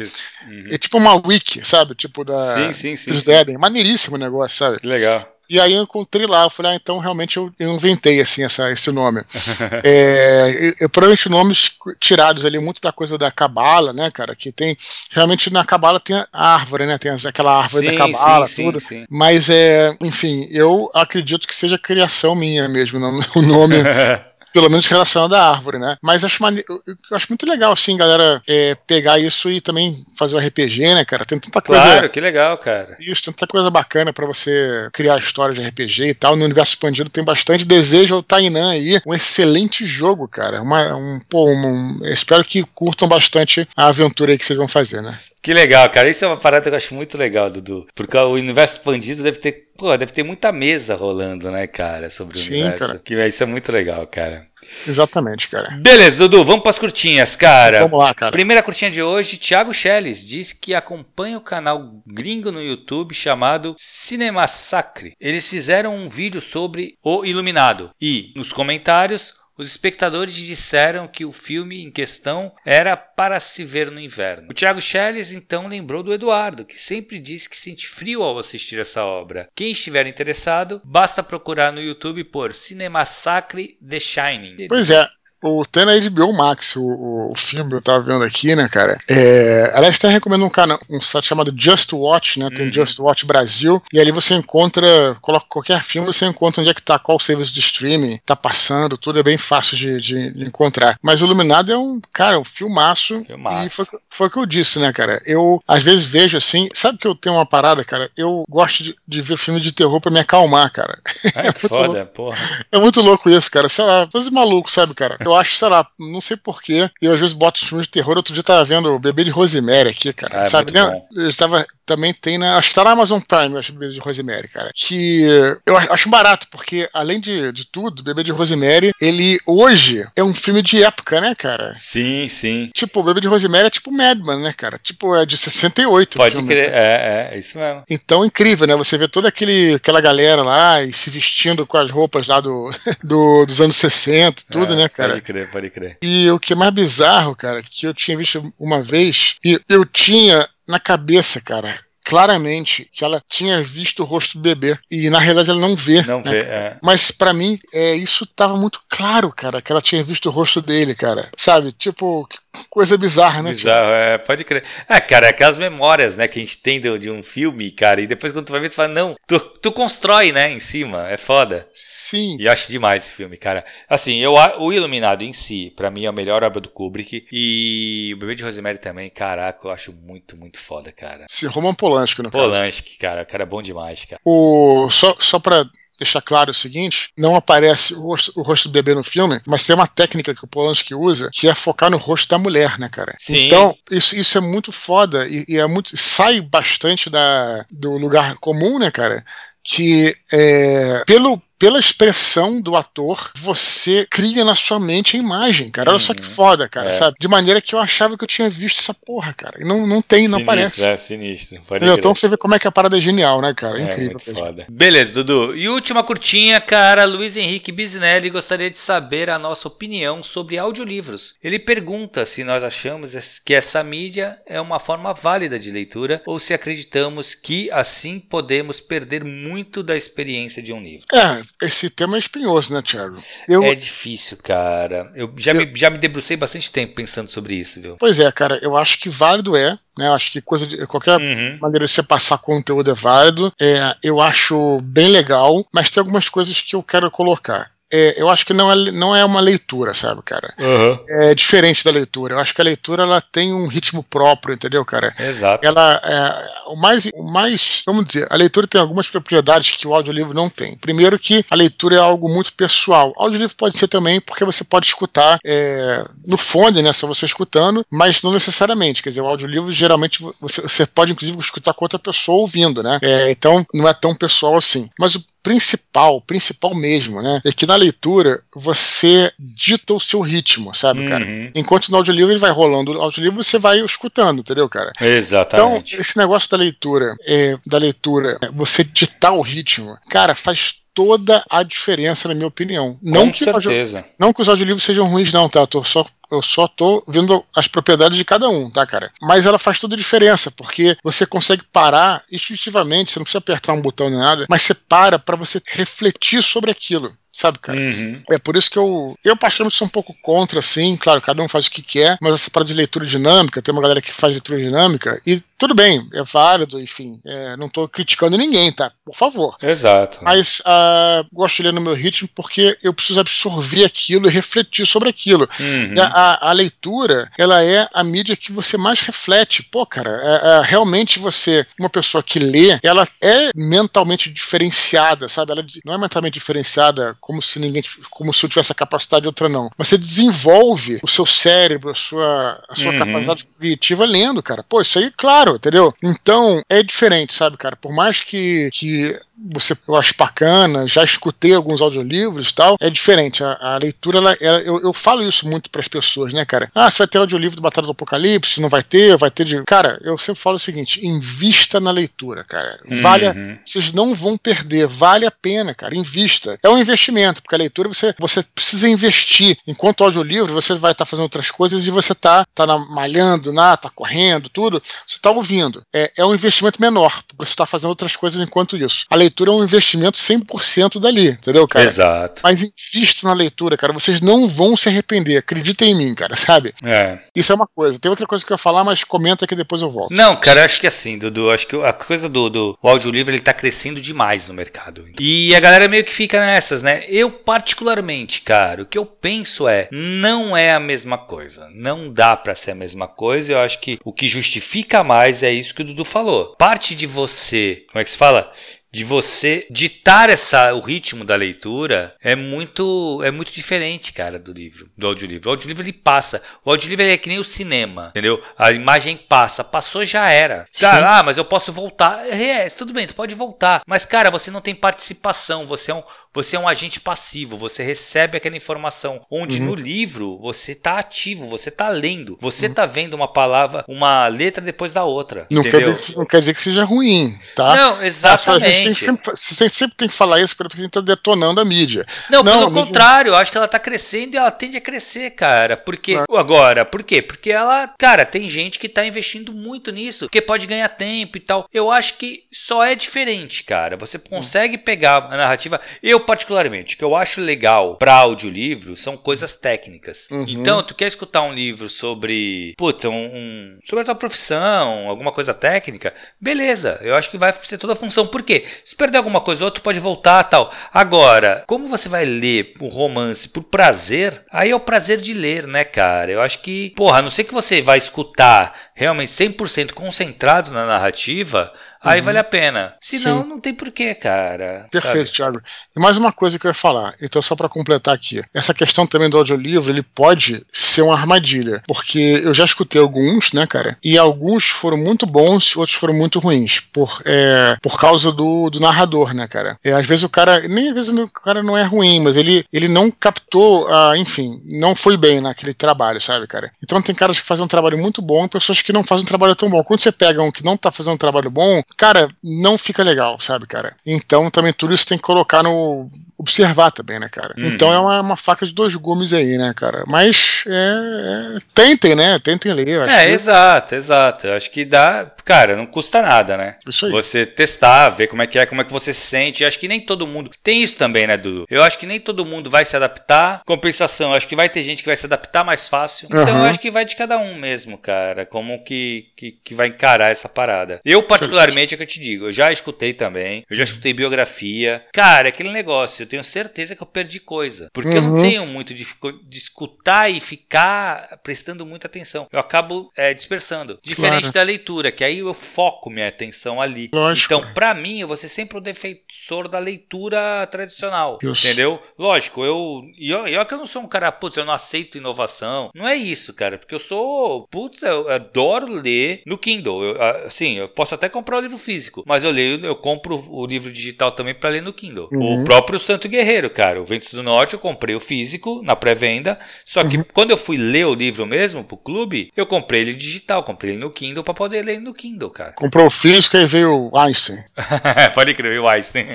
Uhum. 0.47 0.67
É 0.71 0.79
tipo 0.79 0.99
uma 0.99 1.15
wiki, 1.27 1.67
sabe? 1.67 1.95
Tipo 1.95 2.25
da. 2.25 2.55
Sim, 2.55 2.73
sim, 2.73 2.97
sim. 2.97 3.05
Filhos 3.05 3.25
sim. 3.25 3.59
Maneiríssimo 3.59 4.17
negócio, 4.17 4.57
sabe? 4.57 4.81
Que 4.81 4.87
legal. 4.87 5.27
E 5.51 5.59
aí 5.59 5.75
eu 5.75 5.83
encontrei 5.83 6.29
lá, 6.29 6.45
eu 6.45 6.51
falei, 6.51 6.71
ah, 6.71 6.75
então 6.77 7.01
realmente 7.01 7.37
eu, 7.37 7.53
eu 7.59 7.75
inventei 7.75 8.21
assim 8.21 8.45
essa, 8.45 8.71
esse 8.71 8.93
nome. 8.93 9.21
é, 9.83 10.75
eu, 10.79 10.89
provavelmente 10.89 11.29
nomes 11.29 11.73
tirados 11.99 12.45
ali 12.45 12.61
muito 12.61 12.81
da 12.81 12.93
coisa 12.93 13.19
da 13.19 13.33
cabala, 13.33 13.93
né, 13.93 14.13
cara? 14.13 14.37
Que 14.37 14.53
tem 14.53 14.77
realmente 15.11 15.53
na 15.53 15.65
cabala 15.65 15.99
tem 15.99 16.15
a 16.15 16.55
árvore, 16.55 16.87
né? 16.87 16.97
Tem 16.99 17.11
aquela 17.11 17.59
árvore 17.59 17.85
sim, 17.85 17.93
da 17.93 17.99
cabala, 17.99 18.47
sim, 18.47 18.65
tudo. 18.65 18.79
Sim, 18.79 19.05
Mas 19.11 19.51
é, 19.51 19.93
enfim, 20.01 20.47
eu 20.53 20.89
acredito 20.95 21.49
que 21.49 21.55
seja 21.55 21.77
criação 21.77 22.37
minha 22.37 22.69
mesmo, 22.69 23.01
o 23.35 23.43
nome 23.43 23.75
pelo 24.53 24.71
menos 24.71 24.87
relacionado 24.87 25.35
à 25.35 25.51
árvore, 25.51 25.79
né? 25.79 25.97
Mas 26.03 26.25
acho, 26.25 26.43
mane... 26.43 26.63
eu 26.69 27.17
acho 27.17 27.27
muito 27.29 27.47
legal, 27.47 27.73
assim, 27.73 27.97
galera, 27.97 28.43
é, 28.49 28.75
pegar 28.87 29.19
isso 29.19 29.51
e 29.51 29.61
também 29.61 30.05
fazer 30.17 30.37
o 30.37 30.39
RPG, 30.39 30.95
né, 30.95 31.05
cara? 31.05 31.25
Tem 31.25 31.39
tanta 31.39 31.61
coisa. 31.61 31.83
Claro, 31.83 32.11
que 32.11 32.21
legal, 32.21 32.59
cara. 32.59 32.97
Isso, 33.01 33.23
tanta 33.25 33.47
coisa 33.47 33.71
bacana 33.71 34.13
para 34.13 34.27
você 34.27 34.89
criar 34.93 35.19
história 35.19 35.55
de 35.55 35.61
RPG 35.61 36.09
e 36.09 36.15
tal. 36.15 36.37
No 36.37 36.45
universo 36.45 36.73
expandido 36.73 37.11
tem 37.11 37.25
bastante 37.25 37.65
desejo 37.65 38.17
ao 38.17 38.23
Tainan 38.23 38.71
aí. 38.71 39.01
Um 39.07 39.15
excelente 39.15 39.85
jogo, 39.85 40.27
cara. 40.29 40.63
Uma, 40.63 40.95
um, 40.95 41.21
pô, 41.29 41.49
um, 41.49 42.01
espero 42.05 42.45
que 42.45 42.65
curtam 42.75 43.09
bastante 43.09 43.69
a 43.77 43.87
aventura 43.89 44.33
aí 44.33 44.39
que 44.39 44.45
vocês 44.45 44.59
vão 44.59 44.69
fazer, 44.69 45.03
né? 45.03 45.19
Que 45.43 45.55
legal, 45.55 45.89
cara. 45.91 46.09
Isso 46.09 46.25
é 46.25 46.29
uma 46.29 46.37
parada 46.37 46.65
que 46.65 46.69
eu 46.71 46.77
acho 46.77 46.95
muito 46.95 47.17
legal, 47.17 47.51
Dudu. 47.51 47.87
Porque 47.95 48.17
o 48.17 48.33
universo 48.33 48.77
expandido 48.77 49.23
deve 49.23 49.39
ter, 49.39 49.69
pô, 49.77 49.97
deve 49.97 50.13
ter 50.13 50.23
muita 50.23 50.53
mesa 50.53 50.95
rolando, 50.95 51.51
né, 51.51 51.67
cara, 51.67 52.11
sobre 52.11 52.37
o 52.37 52.39
Sim, 52.39 52.53
universo. 52.53 52.87
Cara. 52.87 52.99
Que 52.99 53.27
isso 53.27 53.43
é 53.43 53.47
muito 53.47 53.73
legal, 53.73 54.07
cara. 54.07 54.47
Exatamente, 54.87 55.49
cara. 55.49 55.71
Beleza, 55.81 56.19
Dudu, 56.29 56.45
vamos 56.45 56.63
para 56.63 56.71
as 56.71 56.79
curtinhas, 56.79 57.35
cara. 57.35 57.81
Vamos 57.81 57.99
lá, 57.99 58.13
cara. 58.13 58.31
Primeira 58.31 58.63
curtinha 58.63 58.91
de 58.91 59.03
hoje, 59.03 59.39
Thiago 59.39 59.73
Schelles 59.73 60.25
diz 60.25 60.53
que 60.53 60.75
acompanha 60.75 61.39
o 61.39 61.43
canal 61.43 62.03
gringo 62.07 62.53
no 62.53 62.63
YouTube 62.63 63.15
chamado 63.15 63.75
Cinemassacre. 63.79 65.15
Eles 65.19 65.49
fizeram 65.49 65.97
um 65.97 66.09
vídeo 66.09 66.41
sobre 66.41 66.99
o 67.03 67.25
Iluminado 67.25 67.91
e 68.01 68.33
nos 68.37 68.53
comentários 68.53 69.40
os 69.61 69.67
espectadores 69.67 70.35
disseram 70.35 71.07
que 71.07 71.25
o 71.25 71.33
filme 71.33 71.85
em 71.85 71.91
questão 71.91 72.53
era 72.65 72.97
para 72.97 73.39
se 73.39 73.63
ver 73.63 73.91
no 73.91 74.01
inverno. 74.01 74.49
O 74.51 74.55
Thiago 74.55 74.81
Schelles 74.81 75.35
então 75.35 75.69
lembrou 75.69 76.03
do 76.03 76.15
Eduardo, 76.15 76.65
que 76.65 76.81
sempre 76.81 77.19
diz 77.19 77.47
que 77.47 77.57
sente 77.57 77.87
frio 77.87 78.23
ao 78.23 78.39
assistir 78.39 78.79
essa 78.79 79.05
obra. 79.05 79.49
Quem 79.55 79.73
estiver 79.73 80.07
interessado, 80.07 80.81
basta 80.83 81.23
procurar 81.23 81.73
no 81.73 81.81
YouTube 81.83 82.25
por 82.25 82.55
Cinemassacre 82.55 83.79
The 83.87 84.01
Shining. 84.01 84.67
Pois 84.67 84.91
é, 84.91 85.07
o, 85.43 85.65
tem 85.65 85.85
na 85.85 85.99
HBO 85.99 86.33
Max 86.33 86.77
o, 86.77 87.31
o, 87.31 87.35
filme, 87.37 87.73
eu 87.73 87.83
tava 87.83 88.01
vendo 88.01 88.25
aqui, 88.25 88.55
né, 88.55 88.69
cara? 88.69 88.99
É, 89.09 89.73
aliás, 89.75 89.97
até 89.97 90.09
recomendo 90.09 90.45
um, 90.45 90.51
canal, 90.51 90.79
um 90.89 91.01
site 91.01 91.27
chamado 91.27 91.55
Just 91.57 91.93
Watch, 91.93 92.39
né? 92.39 92.49
Tem 92.51 92.67
uhum. 92.67 92.73
Just 92.73 92.99
Watch 92.99 93.25
Brasil. 93.25 93.83
E 93.93 93.99
ali 93.99 94.11
você 94.11 94.35
encontra, 94.35 95.17
coloca 95.21 95.47
qualquer 95.49 95.83
filme, 95.83 96.07
você 96.07 96.27
encontra 96.27 96.61
onde 96.61 96.71
é 96.71 96.75
que 96.75 96.83
tá, 96.83 96.99
qual 96.99 97.19
serviço 97.19 97.53
de 97.53 97.61
streaming 97.61 98.19
tá 98.25 98.37
passando, 98.37 98.99
tudo 98.99 99.19
é 99.19 99.23
bem 99.23 99.39
fácil 99.39 99.77
de, 99.77 100.01
de, 100.01 100.31
de 100.33 100.45
encontrar. 100.45 100.99
Mas 101.03 101.23
o 101.23 101.25
Iluminado 101.25 101.73
é 101.73 101.77
um, 101.77 102.01
cara, 102.13 102.39
um 102.39 102.45
filmaço. 102.45 103.25
filmaço. 103.25 103.67
E 103.67 103.71
foi, 103.71 103.87
foi 104.09 104.27
o 104.27 104.31
que 104.31 104.39
eu 104.39 104.47
disse, 104.47 104.79
né, 104.79 104.93
cara? 104.93 105.21
Eu, 105.25 105.59
às 105.67 105.83
vezes, 105.83 106.07
vejo 106.07 106.37
assim. 106.37 106.69
Sabe 106.75 106.99
que 106.99 107.07
eu 107.07 107.15
tenho 107.15 107.37
uma 107.37 107.47
parada, 107.47 107.85
cara? 107.85 108.11
Eu 108.17 108.45
gosto 108.49 108.83
de, 108.83 108.97
de 109.07 109.21
ver 109.21 109.37
filme 109.37 109.61
de 109.61 109.73
terror 109.73 110.01
pra 110.01 110.11
me 110.11 110.21
acalmar, 110.21 110.71
cara. 110.71 110.99
É, 111.35 111.49
é 111.49 111.53
que 111.53 111.69
foda, 111.69 111.89
louco. 111.89 112.13
porra. 112.13 112.39
É 112.71 112.79
muito 112.79 113.01
louco 113.01 113.31
isso, 113.31 113.51
cara. 113.51 113.69
Sei 113.69 113.85
lá, 113.85 114.07
coisa 114.07 114.31
maluco, 114.31 114.71
sabe, 114.71 114.95
cara? 114.95 115.17
Eu 115.21 115.30
acho, 115.35 115.57
sei 115.57 115.69
lá, 115.69 115.87
não 115.99 116.21
sei 116.21 116.37
porquê. 116.37 116.91
Eu 117.01 117.13
às 117.13 117.21
vezes 117.21 117.35
boto 117.35 117.65
filmes 117.65 117.87
de 117.87 117.93
terror. 117.93 118.17
Outro 118.17 118.35
dia 118.35 118.43
tava 118.43 118.65
vendo 118.65 118.91
o 118.91 118.99
Bebê 118.99 119.25
de 119.25 119.31
Rosemary 119.31 119.91
aqui, 119.91 120.13
cara. 120.13 120.41
Ah, 120.41 120.43
é 120.43 120.47
sabe? 120.47 120.73
Eu 121.15 121.37
tava, 121.37 121.67
também 121.87 122.15
tem 122.15 122.39
na. 122.39 122.57
Acho 122.57 122.69
que 122.69 122.75
tá 122.75 122.85
na 122.85 122.91
Amazon 122.91 123.21
Prime, 123.21 123.59
acho, 123.59 123.73
Bebê 123.73 123.89
de 123.89 124.01
Rosemary, 124.01 124.49
cara. 124.49 124.71
Que 124.75 125.23
eu 125.67 125.77
acho 125.77 126.09
barato, 126.09 126.47
porque 126.51 126.89
além 126.93 127.21
de, 127.21 127.53
de 127.53 127.65
tudo, 127.67 128.03
Bebê 128.03 128.23
de 128.23 128.33
Rosemary, 128.33 128.93
ele 129.01 129.39
hoje 129.47 130.07
é 130.17 130.23
um 130.23 130.35
filme 130.35 130.63
de 130.63 130.83
época, 130.83 131.21
né, 131.21 131.35
cara? 131.35 131.75
Sim, 131.75 132.29
sim. 132.29 132.71
Tipo, 132.75 133.01
o 133.01 133.03
Bebê 133.03 133.21
de 133.21 133.29
Rosemary 133.29 133.67
é 133.67 133.71
tipo 133.71 133.93
Madman, 133.93 134.41
né, 134.41 134.53
cara? 134.57 134.79
Tipo, 134.83 135.17
é 135.17 135.27
de 135.27 135.37
68. 135.37 136.19
Pode 136.19 136.35
filme, 136.35 136.49
crer, 136.49 136.71
é, 136.71 137.31
é, 137.31 137.35
é 137.35 137.39
isso 137.39 137.59
mesmo. 137.59 137.83
Então, 137.89 138.25
incrível, 138.25 138.67
né? 138.67 138.77
Você 138.77 138.97
vê 138.97 139.09
toda 139.09 139.29
aquele, 139.29 139.75
aquela 139.75 140.01
galera 140.01 140.43
lá 140.43 140.83
e 140.83 140.93
se 140.93 141.11
vestindo 141.11 141.67
com 141.67 141.77
as 141.77 141.91
roupas 141.91 142.29
lá 142.29 142.41
do, 142.41 142.71
do 143.03 143.45
dos 143.47 143.61
anos 143.61 143.77
60, 143.77 144.43
tudo, 144.51 144.73
é, 144.73 144.77
né, 144.77 144.89
cara? 144.89 145.20
Pode 145.21 145.23
crer, 145.23 145.51
pode 145.51 145.71
crer. 145.71 145.99
E 146.03 146.31
o 146.31 146.39
que 146.39 146.53
é 146.53 146.57
mais 146.57 146.73
bizarro, 146.73 147.37
cara, 147.37 147.63
que 147.63 147.87
eu 147.87 147.95
tinha 147.95 148.17
visto 148.17 148.53
uma 148.59 148.83
vez, 148.83 149.37
e 149.45 149.61
eu 149.69 149.85
tinha 149.85 150.49
na 150.67 150.81
cabeça, 150.81 151.41
cara, 151.41 151.79
claramente 152.05 152.89
que 152.93 153.05
ela 153.05 153.23
tinha 153.29 153.63
visto 153.63 154.03
o 154.03 154.07
rosto 154.07 154.39
do 154.39 154.43
bebê. 154.43 154.79
E 154.91 155.11
na 155.11 155.19
realidade 155.19 155.51
ela 155.51 155.61
não 155.61 155.77
vê. 155.77 156.03
Não 156.03 156.21
né, 156.21 156.31
vê, 156.31 156.39
é. 156.39 156.77
Mas 156.83 157.11
para 157.11 157.33
mim, 157.33 157.59
é, 157.73 157.95
isso 157.95 158.27
tava 158.27 158.57
muito 158.57 158.83
claro, 158.89 159.31
cara, 159.31 159.61
que 159.61 159.71
ela 159.71 159.81
tinha 159.81 160.03
visto 160.03 160.27
o 160.27 160.33
rosto 160.33 160.61
dele, 160.61 160.95
cara. 160.95 161.31
Sabe? 161.37 161.73
Tipo, 161.73 162.29
coisa 162.69 162.97
bizarra, 162.97 163.43
né? 163.43 163.51
Bizarro, 163.51 163.87
tipo? 163.87 163.95
é, 163.95 164.19
pode 164.19 164.45
crer. 164.45 164.65
É, 164.89 165.01
cara, 165.01 165.27
é 165.27 165.31
aquelas 165.31 165.59
memórias, 165.59 166.17
né, 166.17 166.29
que 166.29 166.39
a 166.39 166.43
gente 166.43 166.59
tem 166.59 166.81
de, 166.81 166.99
de, 166.99 167.11
um 167.11 167.23
filme, 167.23 167.71
cara, 167.71 168.01
e 168.01 168.07
depois 168.07 168.33
quando 168.33 168.47
tu 168.47 168.53
vai 168.53 168.61
ver, 168.61 168.69
tu 168.69 168.75
fala, 168.75 168.89
não, 168.89 169.17
tu, 169.27 169.39
tu 169.39 169.73
constrói, 169.73 170.33
né, 170.33 170.51
em 170.51 170.61
cima, 170.61 171.09
é 171.09 171.17
foda. 171.17 171.69
Sim. 171.73 172.37
E 172.39 172.47
eu 172.47 172.53
acho 172.53 172.71
demais 172.71 173.05
esse 173.05 173.15
filme, 173.15 173.37
cara. 173.37 173.65
Assim, 173.89 174.19
eu, 174.19 174.35
o 174.59 174.73
Iluminado 174.73 175.23
em 175.23 175.33
si, 175.33 175.73
para 175.77 175.91
mim 175.91 176.05
é 176.05 176.09
a 176.09 176.13
melhor 176.13 176.43
obra 176.43 176.61
do 176.61 176.69
Kubrick, 176.69 177.27
e 177.33 178.13
o 178.15 178.19
Bebê 178.19 178.35
de 178.35 178.45
Rosemary 178.45 178.79
também, 178.79 179.11
caraca, 179.11 179.67
eu 179.67 179.71
acho 179.71 179.93
muito, 179.93 180.37
muito 180.37 180.59
foda, 180.59 180.93
cara. 180.93 181.27
Sim, 181.29 181.47
Roman 181.47 181.75
Polanski, 181.75 182.23
no 182.23 182.31
Polanski, 182.31 182.91
caso. 182.91 182.99
cara, 182.99 183.23
o 183.23 183.27
cara 183.27 183.43
é 183.43 183.47
bom 183.47 183.63
demais, 183.63 184.05
cara. 184.05 184.21
O, 184.25 184.89
só, 184.89 185.17
só 185.19 185.39
pra 185.39 185.65
deixar 186.01 186.23
claro 186.23 186.51
o 186.51 186.55
seguinte: 186.55 187.11
não 187.17 187.35
aparece 187.35 187.95
o 187.95 188.01
rosto, 188.01 188.33
o 188.35 188.43
rosto, 188.43 188.69
do 188.69 188.73
bebê 188.73 188.95
no 188.95 189.05
filme, 189.05 189.41
mas 189.47 189.65
tem 189.65 189.77
uma 189.77 189.87
técnica 189.87 190.35
que 190.35 190.45
o 190.45 190.49
Polanski 190.49 190.95
usa 190.95 191.31
que 191.33 191.49
é 191.49 191.55
focar 191.55 191.91
no 191.91 191.99
rosto 191.99 192.29
da 192.29 192.39
mulher, 192.39 192.79
né, 192.79 192.89
cara? 192.89 193.15
Sim. 193.19 193.47
Então, 193.47 193.75
isso, 193.91 194.17
isso 194.17 194.39
é 194.39 194.41
muito 194.41 194.73
foda 194.73 195.29
e, 195.29 195.45
e 195.47 195.59
é 195.59 195.67
muito. 195.67 195.97
sai 195.97 196.41
bastante 196.41 197.11
da, 197.11 197.65
do 197.71 197.93
lugar 197.93 198.37
comum, 198.37 198.79
né, 198.79 198.91
cara? 198.91 199.25
Que 199.63 200.15
é, 200.33 201.03
pelo 201.07 201.41
pela 201.61 201.79
expressão 201.79 202.59
do 202.59 202.75
ator, 202.75 203.33
você 203.37 204.07
cria 204.11 204.43
na 204.47 204.55
sua 204.55 204.81
mente 204.81 205.15
a 205.15 205.21
imagem, 205.21 205.71
cara. 205.71 205.91
Olha 205.91 205.99
só 205.99 206.15
que 206.15 206.23
uhum. 206.23 206.31
foda, 206.31 206.67
cara, 206.67 206.89
é. 206.89 206.93
sabe? 206.93 207.19
De 207.21 207.29
maneira 207.29 207.61
que 207.61 207.75
eu 207.75 207.79
achava 207.79 208.17
que 208.17 208.25
eu 208.25 208.29
tinha 208.29 208.49
visto 208.49 208.79
essa 208.79 208.95
porra, 208.95 209.35
cara. 209.35 209.61
E 209.61 209.65
não, 209.65 209.87
não 209.87 210.01
tem, 210.01 210.27
não 210.27 210.39
aparece. 210.39 210.91
É, 210.91 210.97
sinistro. 210.97 211.61
então 211.99 212.15
você 212.15 212.29
vê 212.29 212.39
como 212.39 212.55
é 212.55 212.59
que 212.59 212.67
a 212.67 212.73
parada 212.73 212.97
é 212.97 213.01
genial, 213.01 213.43
né, 213.43 213.53
cara? 213.53 213.79
É, 213.79 213.83
é 213.83 213.85
incrível. 213.85 214.19
foda. 214.19 214.65
Beleza, 214.71 215.13
Dudu. 215.23 215.55
E 215.55 215.69
última 215.69 216.03
curtinha, 216.03 216.59
cara. 216.63 217.05
Luiz 217.05 217.37
Henrique 217.37 217.71
Bisinelli 217.71 218.31
gostaria 218.31 218.71
de 218.71 218.79
saber 218.79 219.29
a 219.29 219.39
nossa 219.39 219.69
opinião 219.69 220.23
sobre 220.23 220.57
audiolivros. 220.57 221.35
Ele 221.45 221.59
pergunta 221.59 222.25
se 222.25 222.43
nós 222.43 222.65
achamos 222.65 223.39
que 223.39 223.53
essa 223.53 223.85
mídia 223.85 224.39
é 224.47 224.59
uma 224.59 224.79
forma 224.79 225.13
válida 225.13 225.59
de 225.59 225.71
leitura 225.71 226.23
ou 226.25 226.39
se 226.39 226.55
acreditamos 226.55 227.35
que 227.35 227.71
assim 227.71 228.19
podemos 228.19 228.81
perder 228.81 229.23
muito 229.25 229.50
da 229.83 229.97
experiência 229.97 230.63
de 230.63 230.73
um 230.73 230.83
livro. 230.83 231.07
É, 231.13 231.67
esse 231.67 231.91
tema 231.91 232.17
é 232.17 232.19
espinhoso, 232.19 232.75
né, 232.75 232.83
Thiago? 232.83 233.23
Eu... 233.49 233.63
É 233.63 233.75
difícil, 233.75 234.37
cara. 234.37 235.13
Eu 235.15 235.33
já, 235.37 235.53
eu... 235.53 235.59
Me, 235.59 235.73
já 235.75 235.91
me 235.91 235.99
debrucei 235.99 236.37
bastante 236.37 236.71
tempo 236.71 236.95
pensando 236.95 237.31
sobre 237.31 237.55
isso, 237.55 237.81
viu? 237.81 237.97
Pois 237.99 238.19
é, 238.19 238.31
cara. 238.33 238.59
Eu 238.63 238.77
acho 238.77 238.99
que 238.99 239.09
válido 239.09 239.57
é. 239.57 239.79
Né, 239.99 240.07
eu 240.07 240.15
acho 240.15 240.31
que 240.31 240.41
coisa 240.41 240.67
de, 240.67 240.87
qualquer 240.87 241.19
uhum. 241.21 241.59
maneira 241.61 241.85
de 241.85 241.91
você 241.91 242.03
passar 242.03 242.39
conteúdo 242.39 242.91
é 242.91 242.95
válido. 242.95 243.53
É, 243.61 243.95
eu 244.03 244.21
acho 244.21 244.79
bem 244.83 245.09
legal, 245.09 245.67
mas 245.73 245.91
tem 245.91 246.01
algumas 246.01 246.29
coisas 246.29 246.61
que 246.61 246.75
eu 246.75 246.83
quero 246.83 247.11
colocar 247.11 247.71
é, 247.93 248.21
eu 248.21 248.29
acho 248.29 248.47
que 248.47 248.53
não 248.53 248.71
é, 248.71 248.91
não 248.93 249.15
é 249.15 249.25
uma 249.25 249.41
leitura, 249.41 249.93
sabe, 249.93 250.23
cara? 250.23 250.55
Uhum. 250.59 250.99
É 251.09 251.35
diferente 251.35 251.85
da 251.85 251.91
leitura. 251.91 252.35
Eu 252.35 252.39
acho 252.39 252.55
que 252.55 252.61
a 252.61 252.65
leitura 252.65 253.03
ela 253.03 253.21
tem 253.21 253.53
um 253.53 253.67
ritmo 253.67 254.03
próprio, 254.03 254.55
entendeu, 254.55 254.85
cara? 254.85 255.15
Exato. 255.19 255.67
Ela, 255.67 256.01
é, 256.05 256.71
o, 256.71 256.77
mais, 256.77 257.07
o 257.15 257.25
mais, 257.25 257.83
vamos 257.85 258.05
dizer, 258.05 258.27
a 258.31 258.37
leitura 258.37 258.67
tem 258.67 258.81
algumas 258.81 259.09
propriedades 259.09 259.73
que 259.73 259.87
o 259.87 259.95
audiolivro 259.95 260.35
não 260.35 260.49
tem. 260.49 260.77
Primeiro 260.77 261.19
que 261.19 261.45
a 261.51 261.55
leitura 261.55 261.97
é 261.97 261.99
algo 261.99 262.29
muito 262.29 262.53
pessoal. 262.53 263.13
O 263.17 263.23
audiolivro 263.23 263.55
pode 263.57 263.77
ser 263.77 263.89
também 263.89 264.21
porque 264.21 264.45
você 264.45 264.63
pode 264.63 264.87
escutar 264.87 265.39
é, 265.45 266.05
no 266.27 266.37
fone, 266.37 266.83
né, 266.83 266.93
só 266.93 267.07
você 267.07 267.27
escutando, 267.27 267.85
mas 267.91 268.23
não 268.23 268.33
necessariamente. 268.33 269.03
Quer 269.03 269.11
dizer, 269.11 269.21
o 269.21 269.27
audiolivro 269.27 269.73
geralmente 269.73 270.23
você, 270.41 270.63
você 270.63 270.87
pode 270.87 271.13
inclusive 271.13 271.39
escutar 271.39 271.75
com 271.75 271.85
outra 271.85 271.99
pessoa 271.99 272.39
ouvindo, 272.39 272.83
né? 272.83 272.99
É, 273.03 273.31
então 273.31 273.67
não 273.75 273.89
é 273.89 273.95
tão 273.95 274.15
pessoal 274.15 274.57
assim. 274.57 274.89
Mas 274.99 275.15
o 275.15 275.25
principal, 275.43 276.21
principal 276.21 276.75
mesmo, 276.75 277.23
né? 277.23 277.41
É 277.45 277.53
que 277.53 277.67
na 277.67 277.77
leitura 277.77 278.43
você 278.55 279.33
dita 279.39 279.95
o 279.95 280.01
seu 280.01 280.21
ritmo, 280.21 280.75
sabe, 280.75 281.07
cara? 281.07 281.25
Uhum. 281.25 281.51
Enquanto 281.55 281.89
no 281.89 281.97
audiolivro 281.97 282.33
ele 282.33 282.41
vai 282.41 282.51
rolando 282.51 282.93
o 282.93 283.01
audiolivro, 283.01 283.43
você 283.43 283.59
vai 283.59 283.81
escutando, 283.81 284.41
entendeu, 284.41 284.69
cara? 284.69 284.93
Exatamente. 285.01 285.95
Então, 285.95 286.01
esse 286.01 286.17
negócio 286.17 286.51
da 286.51 286.57
leitura, 286.57 287.15
é, 287.27 287.57
da 287.67 287.79
leitura, 287.79 288.39
você 288.53 288.85
ditar 288.85 289.33
o 289.33 289.41
ritmo, 289.43 289.97
cara, 290.09 290.35
faz 290.35 290.81
toda 291.01 291.43
a 291.49 291.63
diferença, 291.63 292.29
na 292.29 292.35
minha 292.35 292.47
opinião. 292.47 292.99
Não 293.03 293.27
Com 293.27 293.33
que 293.33 293.45
certeza. 293.45 294.05
não 294.19 294.35
que 294.35 294.43
os 294.43 294.49
audiolivros 294.51 294.85
sejam 294.85 295.07
ruins, 295.07 295.33
não, 295.33 295.49
tá? 295.49 295.61
Eu 295.61 295.67
tô 295.67 295.83
só 295.83 296.05
eu 296.31 296.43
só 296.43 296.69
tô 296.69 297.03
vendo 297.09 297.45
as 297.57 297.67
propriedades 297.67 298.17
de 298.17 298.25
cada 298.25 298.49
um, 298.49 298.71
tá, 298.71 298.87
cara? 298.87 299.11
Mas 299.21 299.47
ela 299.47 299.59
faz 299.59 299.81
toda 299.81 299.97
a 299.97 299.99
diferença, 299.99 300.49
porque 300.53 300.97
você 301.03 301.27
consegue 301.27 301.65
parar 301.73 302.23
instintivamente, 302.31 303.11
você 303.11 303.19
não 303.19 303.25
precisa 303.25 303.39
apertar 303.39 303.73
um 303.73 303.83
botão 303.83 304.09
nem 304.09 304.19
nada, 304.19 304.47
mas 304.49 304.63
você 304.63 304.75
para 304.75 305.19
para 305.19 305.35
você 305.35 305.61
refletir 305.67 306.41
sobre 306.43 306.71
aquilo 306.71 307.13
sabe, 307.33 307.59
cara? 307.59 307.79
Uhum. 307.79 308.23
É 308.31 308.39
por 308.39 308.57
isso 308.57 308.71
que 308.71 308.79
eu, 308.79 309.17
eu 309.25 309.37
particularmente 309.37 309.77
sou 309.77 309.87
um 309.87 309.91
pouco 309.91 310.15
contra, 310.21 310.59
assim, 310.59 310.97
claro, 310.97 311.21
cada 311.21 311.43
um 311.43 311.49
faz 311.49 311.67
o 311.67 311.71
que 311.71 311.81
quer, 311.81 312.19
mas 312.21 312.35
essa 312.35 312.51
parada 312.51 312.69
de 312.69 312.77
leitura 312.77 313.07
dinâmica, 313.07 313.63
tem 313.63 313.73
uma 313.73 313.83
galera 313.83 314.03
que 314.03 314.13
faz 314.13 314.35
leitura 314.35 314.59
dinâmica, 314.59 315.21
e 315.27 315.41
tudo 315.61 315.75
bem, 315.75 316.09
é 316.15 316.23
válido, 316.23 316.81
enfim, 316.81 317.21
é, 317.23 317.55
não 317.55 317.69
tô 317.69 317.87
criticando 317.87 318.39
ninguém, 318.39 318.73
tá? 318.73 318.91
Por 319.05 319.15
favor. 319.15 319.59
Exato. 319.61 320.21
Mas 320.23 320.61
uh, 320.61 321.23
gosto 321.31 321.57
de 321.57 321.65
ler 321.65 321.73
no 321.75 321.83
meu 321.83 321.93
ritmo 321.93 322.27
porque 322.35 322.79
eu 322.83 322.95
preciso 322.95 323.21
absorver 323.21 323.85
aquilo 323.85 324.27
e 324.27 324.31
refletir 324.31 324.87
sobre 324.87 325.11
aquilo. 325.11 325.47
Uhum. 325.61 325.95
A, 326.01 326.49
a, 326.49 326.53
leitura, 326.55 327.31
ela 327.39 327.63
é 327.63 327.87
a 327.93 328.03
mídia 328.03 328.37
que 328.37 328.51
você 328.51 328.79
mais 328.79 329.01
reflete. 329.01 329.63
Pô, 329.63 329.85
cara, 329.85 330.19
é, 330.23 330.49
é, 330.49 330.63
realmente 330.65 331.19
você, 331.19 331.67
uma 331.79 331.91
pessoa 331.91 332.23
que 332.23 332.39
lê, 332.39 332.79
ela 332.83 333.07
é 333.23 333.51
mentalmente 333.55 334.31
diferenciada, 334.31 335.29
sabe? 335.29 335.53
Ela 335.53 335.67
não 335.85 335.93
é 335.93 335.99
mentalmente 335.99 336.39
diferenciada 336.39 337.15
como 337.21 337.43
se 337.43 337.59
ninguém, 337.59 337.83
como 338.09 338.33
se 338.33 338.47
eu 338.47 338.49
tivesse 338.49 338.73
a 338.73 338.75
capacidade 338.75 339.23
de 339.25 339.29
outra 339.29 339.47
não. 339.47 339.71
Mas 339.77 339.89
você 339.89 339.99
desenvolve 339.99 341.01
o 341.03 341.09
seu 341.09 341.27
cérebro, 341.27 341.91
a 341.91 341.95
sua, 341.95 342.65
a 342.67 342.75
sua 342.75 342.93
uhum. 342.93 342.99
capacidade 342.99 343.45
cognitiva 343.45 344.07
lendo, 344.07 344.43
cara. 344.43 344.65
Pô, 344.67 344.81
isso 344.81 344.99
aí, 344.99 345.11
claro, 345.15 345.50
entendeu? 345.57 345.93
Então, 346.03 346.63
é 346.69 346.83
diferente, 346.83 347.33
sabe, 347.33 347.57
cara? 347.57 347.77
Por 347.77 347.93
mais 347.93 348.21
que, 348.21 348.71
que 348.73 349.19
você 349.53 349.77
eu 349.89 349.97
acho 349.97 350.15
bacana, 350.17 350.87
já 350.87 351.03
escutei 351.03 351.55
alguns 351.55 351.81
audiolivros 351.81 352.51
e 352.51 352.55
tal, 352.55 352.77
é 352.81 352.91
diferente. 352.91 353.43
A, 353.43 353.75
a 353.75 353.79
leitura, 353.79 354.19
ela, 354.19 354.37
ela, 354.41 354.59
eu, 354.61 354.81
eu 354.81 354.93
falo 354.93 355.23
isso 355.23 355.49
muito 355.49 355.71
para 355.71 355.81
as 355.81 355.89
pessoas, 355.89 356.33
né, 356.33 356.45
cara? 356.45 356.71
Ah, 356.75 356.91
você 356.91 356.99
vai 356.99 357.09
ter 357.09 357.19
audiolivro 357.19 357.57
do 357.57 357.63
Batalha 357.63 357.87
do 357.87 357.93
Apocalipse, 357.93 358.61
não 358.61 358.69
vai 358.69 358.83
ter, 358.83 359.17
vai 359.17 359.31
ter 359.31 359.45
de. 359.45 359.63
Cara, 359.65 359.99
eu 360.03 360.17
sempre 360.19 360.41
falo 360.41 360.57
o 360.57 360.59
seguinte: 360.59 361.07
invista 361.07 361.81
na 361.81 361.91
leitura, 361.91 362.45
cara. 362.45 362.79
Vale 363.01 363.27
uhum. 363.27 363.53
a... 363.55 363.59
Vocês 363.65 363.93
não 363.93 364.15
vão 364.15 364.37
perder, 364.37 364.87
vale 364.87 365.27
a 365.27 365.31
pena, 365.31 365.75
cara. 365.75 365.95
Invista. 365.97 366.59
É 366.63 366.69
um 366.69 366.79
investimento, 366.79 367.43
porque 367.43 367.55
a 367.55 367.59
leitura 367.59 367.89
você, 367.89 368.15
você 368.19 368.43
precisa 368.43 368.89
investir. 368.89 369.57
Enquanto 369.67 370.01
o 370.01 370.05
audiolivro, 370.05 370.53
você 370.53 370.75
vai 370.75 370.93
estar 370.93 371.05
tá 371.05 371.09
fazendo 371.09 371.25
outras 371.25 371.51
coisas 371.51 371.87
e 371.87 371.91
você 371.91 372.15
tá, 372.15 372.45
tá 372.55 372.67
na, 372.67 372.79
malhando, 372.79 373.53
na, 373.53 373.77
tá 373.77 373.91
correndo, 373.91 374.49
tudo. 374.49 374.83
Você 375.07 375.19
tá 375.21 375.31
ouvindo. 375.31 375.83
É, 375.93 376.13
é 376.19 376.27
um 376.27 376.35
investimento 376.35 376.81
menor, 376.81 377.23
porque 377.27 377.45
você 377.45 377.53
está 377.53 377.67
fazendo 377.67 377.91
outras 377.91 378.17
coisas 378.17 378.41
enquanto 378.41 378.77
isso. 378.77 379.07
A 379.11 379.17
leitura 379.17 379.30
leitura 379.31 379.51
é 379.51 379.55
um 379.55 379.65
investimento 379.65 380.19
100% 380.19 381.01
dali, 381.01 381.29
entendeu, 381.29 381.67
cara? 381.67 381.85
Exato. 381.85 382.43
Mas 382.43 382.63
invisto 382.63 383.25
na 383.25 383.33
leitura, 383.33 383.77
cara. 383.77 383.93
Vocês 383.93 384.21
não 384.21 384.49
vão 384.49 384.77
se 384.77 384.89
arrepender. 384.89 385.39
Acreditem 385.39 385.93
em 385.93 385.95
mim, 385.95 386.15
cara, 386.15 386.35
sabe? 386.37 386.75
É. 386.85 387.19
Isso 387.35 387.53
é 387.53 387.55
uma 387.55 387.67
coisa. 387.67 387.99
Tem 387.99 388.11
outra 388.11 388.27
coisa 388.27 388.45
que 388.45 388.53
eu 388.53 388.55
ia 388.55 388.59
falar, 388.59 388.85
mas 388.85 389.05
comenta 389.05 389.47
que 389.47 389.55
depois 389.55 389.81
eu 389.81 389.91
volto. 389.91 390.13
Não, 390.13 390.37
cara, 390.37 390.65
acho 390.65 390.81
que 390.81 390.87
assim, 390.87 391.17
Dudu. 391.17 391.51
Acho 391.51 391.67
que 391.67 391.77
a 391.77 391.93
coisa 391.93 392.29
do, 392.29 392.51
do 392.51 392.79
o 392.83 392.89
audiolivro 392.89 393.33
ele 393.33 393.41
tá 393.41 393.55
crescendo 393.55 394.01
demais 394.01 394.47
no 394.47 394.55
mercado. 394.55 395.07
E 395.19 395.55
a 395.55 395.61
galera 395.61 395.89
meio 395.89 396.05
que 396.05 396.13
fica 396.13 396.41
nessas, 396.41 396.83
né? 396.83 397.05
Eu, 397.09 397.31
particularmente, 397.31 398.41
cara, 398.41 398.83
o 398.83 398.87
que 398.87 398.99
eu 398.99 399.07
penso 399.07 399.69
é: 399.69 399.89
não 399.93 400.57
é 400.57 400.73
a 400.73 400.81
mesma 400.81 401.17
coisa. 401.17 401.69
Não 401.73 402.13
dá 402.13 402.37
para 402.37 402.55
ser 402.55 402.73
a 402.73 402.75
mesma 402.75 403.07
coisa. 403.07 403.53
Eu 403.53 403.61
acho 403.61 403.81
que 403.81 403.99
o 404.05 404.13
que 404.13 404.27
justifica 404.27 405.05
mais 405.05 405.43
é 405.43 405.53
isso 405.53 405.75
que 405.75 405.83
o 405.83 405.85
Dudu 405.85 406.05
falou. 406.05 406.55
Parte 406.59 406.95
de 406.95 407.07
você, 407.07 407.85
como 407.91 408.01
é 408.01 408.05
que 408.05 408.11
se 408.11 408.17
fala? 408.17 408.53
De 408.93 409.05
você 409.05 409.67
ditar 409.71 410.29
essa, 410.29 410.75
o 410.75 410.81
ritmo 410.81 411.25
da 411.25 411.37
leitura 411.37 412.15
é 412.21 412.35
muito 412.35 413.21
é 413.23 413.31
muito 413.31 413.53
diferente, 413.53 414.13
cara, 414.13 414.39
do 414.39 414.53
livro, 414.53 414.89
do 414.97 415.07
audiolivro. 415.07 415.49
O 415.49 415.53
audiolivro 415.53 415.83
ele 415.83 415.93
passa. 415.93 416.43
O 416.65 416.71
audiolivro 416.71 417.05
é 417.05 417.17
que 417.17 417.29
nem 417.29 417.39
o 417.39 417.45
cinema, 417.45 418.09
entendeu? 418.11 418.43
A 418.59 418.73
imagem 418.73 419.17
passa, 419.17 419.63
passou 419.63 420.05
já 420.05 420.29
era. 420.29 420.67
Cara, 420.79 421.19
ah, 421.19 421.23
mas 421.23 421.37
eu 421.37 421.45
posso 421.45 421.73
voltar. 421.73 422.27
É, 422.27 422.69
tudo 422.69 422.93
bem, 422.93 423.07
tu 423.07 423.15
pode 423.15 423.35
voltar. 423.35 423.83
Mas, 423.87 424.05
cara, 424.05 424.31
você 424.31 424.51
não 424.51 424.61
tem 424.61 424.75
participação, 424.75 425.67
você 425.67 425.91
é 425.91 425.95
um, 425.95 426.03
você 426.33 426.57
é 426.57 426.59
um 426.59 426.69
agente 426.69 427.01
passivo, 427.01 427.57
você 427.57 427.83
recebe 427.83 428.37
aquela 428.37 428.57
informação. 428.57 429.21
Onde 429.31 429.59
uhum. 429.59 429.67
no 429.67 429.75
livro 429.75 430.39
você 430.41 430.73
está 430.73 430.99
ativo, 430.99 431.47
você 431.49 431.69
está 431.69 431.89
lendo, 431.89 432.37
você 432.41 432.67
está 432.67 432.85
uhum. 432.85 432.89
vendo 432.89 433.15
uma 433.15 433.33
palavra, 433.33 433.85
uma 433.89 434.27
letra 434.29 434.63
depois 434.63 434.93
da 434.93 435.05
outra. 435.05 435.47
Não 435.51 435.63
quer, 435.63 435.81
dizer, 435.81 436.17
não 436.17 436.27
quer 436.27 436.39
dizer 436.41 436.55
que 436.55 436.63
seja 436.63 436.85
ruim, 436.85 437.39
tá? 437.55 437.77
Não, 437.77 438.03
exatamente. 438.03 438.80
A 438.81 438.93
gente 438.93 439.05
sempre, 439.05 439.25
você 439.25 439.69
sempre 439.69 439.97
tem 439.97 440.09
que 440.09 440.15
falar 440.15 440.41
isso 440.41 440.57
porque 440.57 440.75
a 440.75 440.77
gente 440.77 440.89
está 440.89 441.01
detonando 441.01 441.61
a 441.61 441.65
mídia. 441.65 442.05
Não, 442.29 442.43
não 442.43 442.71
pelo 442.71 442.73
contrário, 442.73 443.31
eu 443.31 443.37
acho 443.37 443.51
que 443.51 443.57
ela 443.57 443.67
está 443.67 443.79
crescendo 443.79 444.35
e 444.35 444.37
ela 444.37 444.51
tende 444.51 444.77
a 444.77 444.81
crescer, 444.81 445.31
cara. 445.31 445.77
Porque. 445.77 446.15
É. 446.15 446.25
Agora, 446.37 446.85
por 446.85 447.03
quê? 447.03 447.21
Porque 447.21 447.51
ela, 447.51 447.89
cara, 447.99 448.25
tem 448.25 448.49
gente 448.49 448.79
que 448.79 448.87
está 448.87 449.05
investindo 449.05 449.53
muito 449.53 449.93
nisso, 449.93 450.27
porque 450.27 450.41
pode 450.41 450.67
ganhar 450.67 450.89
tempo 450.89 451.37
e 451.37 451.41
tal. 451.41 451.69
Eu 451.73 451.91
acho 451.91 452.15
que 452.15 452.45
só 452.53 452.85
é 452.85 452.95
diferente, 452.95 453.65
cara. 453.65 453.97
Você 453.97 454.19
consegue 454.19 454.79
pegar 454.79 455.29
a 455.31 455.37
narrativa. 455.37 455.81
Eu 456.03 456.21
particularmente, 456.21 456.95
o 456.95 456.99
que 456.99 457.05
eu 457.05 457.15
acho 457.15 457.41
legal 457.41 457.97
para 457.97 458.15
audiolivro 458.15 458.97
são 458.97 459.17
coisas 459.17 459.55
técnicas. 459.55 460.29
Uhum. 460.31 460.45
Então, 460.49 460.83
tu 460.83 460.95
quer 460.95 461.07
escutar 461.07 461.43
um 461.43 461.53
livro 461.53 461.89
sobre, 461.89 462.75
puta, 462.77 463.09
um, 463.09 463.27
um, 463.27 463.79
sobre 463.85 464.03
a 464.03 464.05
tua 464.05 464.15
profissão, 464.15 465.09
alguma 465.09 465.33
coisa 465.33 465.53
técnica, 465.53 466.15
beleza, 466.41 466.99
eu 467.03 467.15
acho 467.15 467.31
que 467.31 467.39
vai 467.39 467.53
ser 467.63 467.79
toda 467.79 467.93
a 467.93 467.97
função. 467.97 468.27
Por 468.27 468.43
quê? 468.43 468.65
Se 468.85 468.95
perder 468.97 469.19
alguma 469.19 469.41
coisa 469.41 469.63
ou 469.63 469.67
outra, 469.67 469.83
pode 469.83 470.01
voltar 470.01 470.45
tal. 470.45 470.73
Agora, 470.93 471.65
como 471.67 471.89
você 471.89 472.09
vai 472.09 472.25
ler 472.25 472.75
o 472.81 472.89
romance 472.89 473.49
por 473.49 473.65
prazer, 473.65 474.45
aí 474.51 474.71
é 474.71 474.77
o 474.77 474.81
prazer 474.81 475.19
de 475.19 475.33
ler, 475.33 475.67
né, 475.67 475.85
cara? 475.85 476.31
Eu 476.31 476.41
acho 476.41 476.61
que, 476.63 476.91
porra, 476.91 477.19
a 477.19 477.23
não 477.23 477.31
ser 477.31 477.45
que 477.45 477.55
você 477.55 477.81
vai 477.83 477.99
escutar 477.99 478.75
realmente 478.95 479.33
100% 479.33 479.93
concentrado 479.93 480.71
na 480.71 480.87
narrativa, 480.87 481.73
aí 482.03 482.21
uhum. 482.21 482.27
vale 482.27 482.39
a 482.39 482.45
pena. 482.45 482.95
Se 483.01 483.19
não, 483.21 483.45
não 483.45 483.61
tem 483.61 483.75
porquê, 483.75 484.15
cara. 484.15 484.87
Perfeito, 484.91 485.27
sabe? 485.27 485.31
Thiago. 485.31 485.63
E 485.97 486.01
mais 486.01 486.17
uma 486.17 486.33
coisa 486.33 486.59
que 486.59 486.67
eu 486.67 486.71
ia 486.71 486.75
falar, 486.75 487.15
então 487.23 487.41
só 487.43 487.55
para 487.57 487.69
completar 487.69 488.15
aqui. 488.15 488.43
Essa 488.55 488.75
questão 488.75 489.07
também 489.07 489.29
do 489.29 489.39
audiolivro, 489.39 489.93
ele 489.93 490.03
pode 490.03 490.65
ser 490.73 491.03
uma 491.03 491.15
armadilha, 491.15 491.83
porque 491.87 492.41
eu 492.43 492.55
já 492.55 492.65
escutei 492.65 493.01
alguns, 493.01 493.53
né, 493.53 493.67
cara? 493.67 493.97
E 494.05 494.19
alguns 494.19 494.65
foram 494.65 494.97
muito 494.97 495.27
bons, 495.27 495.77
outros 495.77 495.97
foram 495.97 496.15
muito 496.15 496.39
ruins, 496.39 496.81
por, 496.81 497.23
é, 497.25 497.77
por 497.83 497.99
causa 497.99 498.33
do, 498.33 498.71
do 498.71 498.81
narrador, 498.81 499.35
né, 499.35 499.47
cara? 499.47 499.77
É, 499.85 499.93
às 499.93 500.07
vezes 500.07 500.25
o 500.25 500.29
cara, 500.29 500.61
nem 500.69 500.89
às 500.89 500.95
vezes 500.95 501.13
o 501.13 501.29
cara 501.29 501.63
não 501.63 501.77
é 501.77 501.85
ruim, 501.85 502.21
mas 502.21 502.37
ele, 502.37 502.65
ele 502.73 502.89
não 502.89 503.11
captou, 503.11 503.89
ah, 503.89 504.15
enfim, 504.17 504.63
não 504.73 504.95
foi 504.95 505.17
bem 505.17 505.41
naquele 505.41 505.75
trabalho, 505.75 506.21
sabe, 506.21 506.47
cara? 506.47 506.71
Então 506.83 507.01
tem 507.03 507.15
caras 507.15 507.41
que 507.41 507.47
fazem 507.47 507.65
um 507.65 507.69
trabalho 507.69 507.99
muito 507.99 508.23
bom 508.23 508.45
e 508.45 508.49
pessoas 508.49 508.83
que 508.83 508.93
não 508.93 509.05
fazem 509.05 509.25
um 509.25 509.29
trabalho 509.29 509.55
tão 509.55 509.69
bom. 509.69 509.83
Quando 509.83 510.01
você 510.01 510.13
pega 510.13 510.43
um 510.43 510.51
que 510.51 510.65
não 510.65 510.77
tá 510.77 510.91
fazendo 510.91 511.15
um 511.15 511.19
trabalho 511.19 511.51
bom, 511.51 511.83
cara, 511.97 512.29
não 512.43 512.79
fica 512.79 513.03
legal, 513.03 513.39
sabe, 513.39 513.67
cara? 513.67 513.97
Então 514.07 514.51
também 514.51 514.73
tudo 514.73 514.93
isso 514.95 515.07
tem 515.07 515.19
que 515.19 515.25
colocar 515.25 515.63
no 515.63 516.11
observar 516.41 516.91
também, 516.91 517.19
né, 517.19 517.29
cara? 517.29 517.55
Uhum. 517.59 517.67
Então 517.67 517.93
é 517.93 517.99
uma, 517.99 518.21
uma, 518.21 518.37
faca 518.37 518.65
de 518.65 518.73
dois 518.73 518.95
gumes 518.95 519.33
aí, 519.33 519.59
né, 519.59 519.73
cara? 519.77 520.05
Mas 520.07 520.65
é, 520.67 521.57
é, 521.57 521.59
tentem, 521.75 522.15
né? 522.15 522.39
Tentem 522.39 522.73
ler. 522.73 523.03
é, 523.09 523.27
que... 523.27 523.33
exato, 523.33 523.95
exato. 523.95 524.47
Eu 524.47 524.55
acho 524.55 524.71
que 524.71 524.85
dá. 524.85 525.31
Cara, 525.45 525.77
não 525.77 525.87
custa 525.87 526.23
nada, 526.23 526.57
né? 526.57 526.77
Isso 526.89 527.07
aí. 527.07 527.13
Você 527.13 527.45
testar, 527.45 528.09
ver 528.11 528.29
como 528.29 528.43
é 528.43 528.47
que 528.47 528.59
é, 528.59 528.65
como 528.65 528.81
é 528.81 528.85
que 528.85 528.93
você 528.93 529.13
se 529.13 529.21
sente. 529.21 529.63
Eu 529.63 529.69
acho 529.69 529.79
que 529.79 529.89
nem 529.89 530.01
todo 530.01 530.27
mundo. 530.27 530.51
Tem 530.63 530.83
isso 530.83 530.97
também, 530.97 531.27
né, 531.27 531.37
Dudu? 531.37 531.67
Eu 531.69 531.83
acho 531.83 531.99
que 531.99 532.07
nem 532.07 532.19
todo 532.19 532.47
mundo 532.47 532.71
vai 532.71 532.85
se 532.85 532.97
adaptar. 532.97 533.61
Compensação, 533.67 534.31
eu 534.31 534.37
acho 534.37 534.49
que 534.49 534.57
vai 534.57 534.69
ter 534.69 534.83
gente 534.83 535.03
que 535.03 535.09
vai 535.09 535.17
se 535.17 535.27
adaptar 535.27 535.63
mais 535.63 535.89
fácil. 535.89 536.29
Uhum. 536.33 536.43
Então 536.43 536.59
eu 536.59 536.65
acho 536.65 536.79
que 536.79 536.91
vai 536.91 537.05
de 537.05 537.17
cada 537.17 537.39
um 537.39 537.55
mesmo, 537.57 537.99
cara. 537.99 538.47
Como 538.47 538.83
que, 538.83 539.27
que, 539.37 539.53
que 539.63 539.75
vai 539.75 539.89
encarar 539.89 540.31
essa 540.31 540.49
parada. 540.49 541.01
Eu, 541.05 541.23
particularmente, 541.23 541.95
é 541.95 541.97
que 541.97 542.03
eu 542.03 542.07
te 542.07 542.21
digo, 542.21 542.47
eu 542.47 542.53
já 542.53 542.73
escutei 542.73 543.13
também. 543.13 543.65
Eu 543.69 543.77
já 543.77 543.85
escutei 543.85 544.13
biografia. 544.13 545.05
Cara, 545.13 545.49
é 545.49 545.51
aquele 545.51 545.71
negócio 545.71 546.27
tenho 546.31 546.45
certeza 546.45 546.95
que 546.95 547.03
eu 547.03 547.07
perdi 547.07 547.41
coisa. 547.41 547.91
Porque 547.93 548.09
uhum. 548.11 548.15
eu 548.15 548.23
não 548.23 548.35
uhum. 548.35 548.43
tenho 548.43 548.67
muito 548.67 548.95
de, 548.95 549.07
de, 549.45 549.59
escutar 549.59 550.31
e 550.31 550.39
ficar 550.39 551.41
prestando 551.43 551.85
muita 551.85 552.07
atenção. 552.07 552.47
Eu 552.53 552.61
acabo 552.61 553.11
é, 553.17 553.35
dispersando. 553.35 553.99
Diferente 554.03 554.43
claro. 554.43 554.55
da 554.55 554.63
leitura, 554.63 555.11
que 555.11 555.25
aí 555.25 555.39
eu 555.39 555.53
foco 555.53 556.09
minha 556.09 556.29
atenção 556.29 556.81
ali. 556.81 557.11
Lógico. 557.13 557.53
Então, 557.53 557.75
para 557.75 557.93
mim, 557.95 558.21
eu 558.21 558.29
vou 558.29 558.37
ser 558.37 558.49
sempre 558.49 558.79
o 558.79 558.81
defensor 558.81 559.69
da 559.69 559.79
leitura 559.79 560.67
tradicional. 560.71 561.39
Isso. 561.43 561.67
Entendeu? 561.67 562.01
Lógico, 562.17 562.65
eu. 562.65 563.03
E 563.19 563.35
olha 563.35 563.65
que 563.65 563.75
eu 563.75 563.79
não 563.79 563.87
sou 563.87 564.03
um 564.03 564.09
cara, 564.09 564.31
putz, 564.31 564.57
eu 564.57 564.65
não 564.65 564.73
aceito 564.73 565.19
inovação. 565.19 565.91
Não 565.95 566.07
é 566.07 566.15
isso, 566.15 566.55
cara. 566.55 566.79
Porque 566.79 566.95
eu 566.95 567.01
sou. 567.01 567.67
Putz, 567.69 568.03
eu 568.03 568.31
adoro 568.31 568.87
ler 568.87 569.43
no 569.45 569.59
Kindle. 569.59 570.05
Eu, 570.05 570.23
assim, 570.47 570.79
eu 570.79 570.89
posso 570.89 571.15
até 571.15 571.29
comprar 571.29 571.59
o 571.59 571.61
livro 571.61 571.79
físico, 571.79 572.23
mas 572.27 572.45
eu 572.45 572.51
leio, 572.51 572.85
eu 572.85 572.95
compro 572.95 573.45
o 573.49 573.67
livro 573.67 573.91
digital 573.93 574.31
também 574.31 574.55
para 574.55 574.71
ler 574.71 574.83
no 574.83 574.93
Kindle. 574.93 575.29
Uhum. 575.33 575.63
O 575.63 575.65
próprio 575.65 575.99
Santo 576.21 576.29
Guerreiro, 576.29 576.69
cara. 576.69 577.01
O 577.01 577.05
Ventos 577.05 577.33
do 577.33 577.43
Norte 577.43 577.73
eu 577.73 577.79
comprei 577.79 578.15
o 578.15 578.21
físico 578.21 578.83
na 578.83 578.95
pré-venda. 578.95 579.59
Só 579.87 580.05
que 580.05 580.19
uhum. 580.19 580.25
quando 580.35 580.51
eu 580.51 580.59
fui 580.59 580.77
ler 580.77 581.07
o 581.07 581.15
livro 581.15 581.47
mesmo 581.47 581.83
pro 581.83 581.97
clube, 581.97 582.53
eu 582.55 582.67
comprei 582.67 583.01
ele 583.01 583.15
digital, 583.15 583.63
comprei 583.63 583.93
ele 583.93 584.01
no 584.01 584.11
Kindle 584.11 584.45
para 584.45 584.53
poder 584.53 584.85
ler 584.85 585.01
no 585.01 585.15
Kindle, 585.15 585.49
cara. 585.49 585.73
Comprou 585.73 586.05
o 586.07 586.11
físico 586.11 586.59
e 586.59 586.67
veio 586.67 587.09
o 587.11 587.19
Einstein. 587.19 587.57
Pode 588.35 588.53
crer, 588.53 588.79
o 588.79 588.87
Einstein. 588.87 589.29